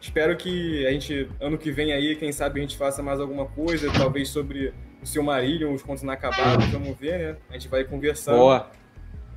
[0.00, 3.46] Espero que a gente, ano que vem aí, quem sabe a gente faça mais alguma
[3.46, 7.36] coisa, talvez sobre o seu Marillion, os contos inacabados, vamos ver, né?
[7.48, 8.36] A gente vai conversando.
[8.36, 8.70] Boa.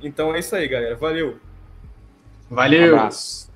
[0.02, 0.96] Então é isso aí, galera.
[0.96, 1.38] Valeu!
[2.50, 2.96] Valeu!
[2.96, 3.49] Um.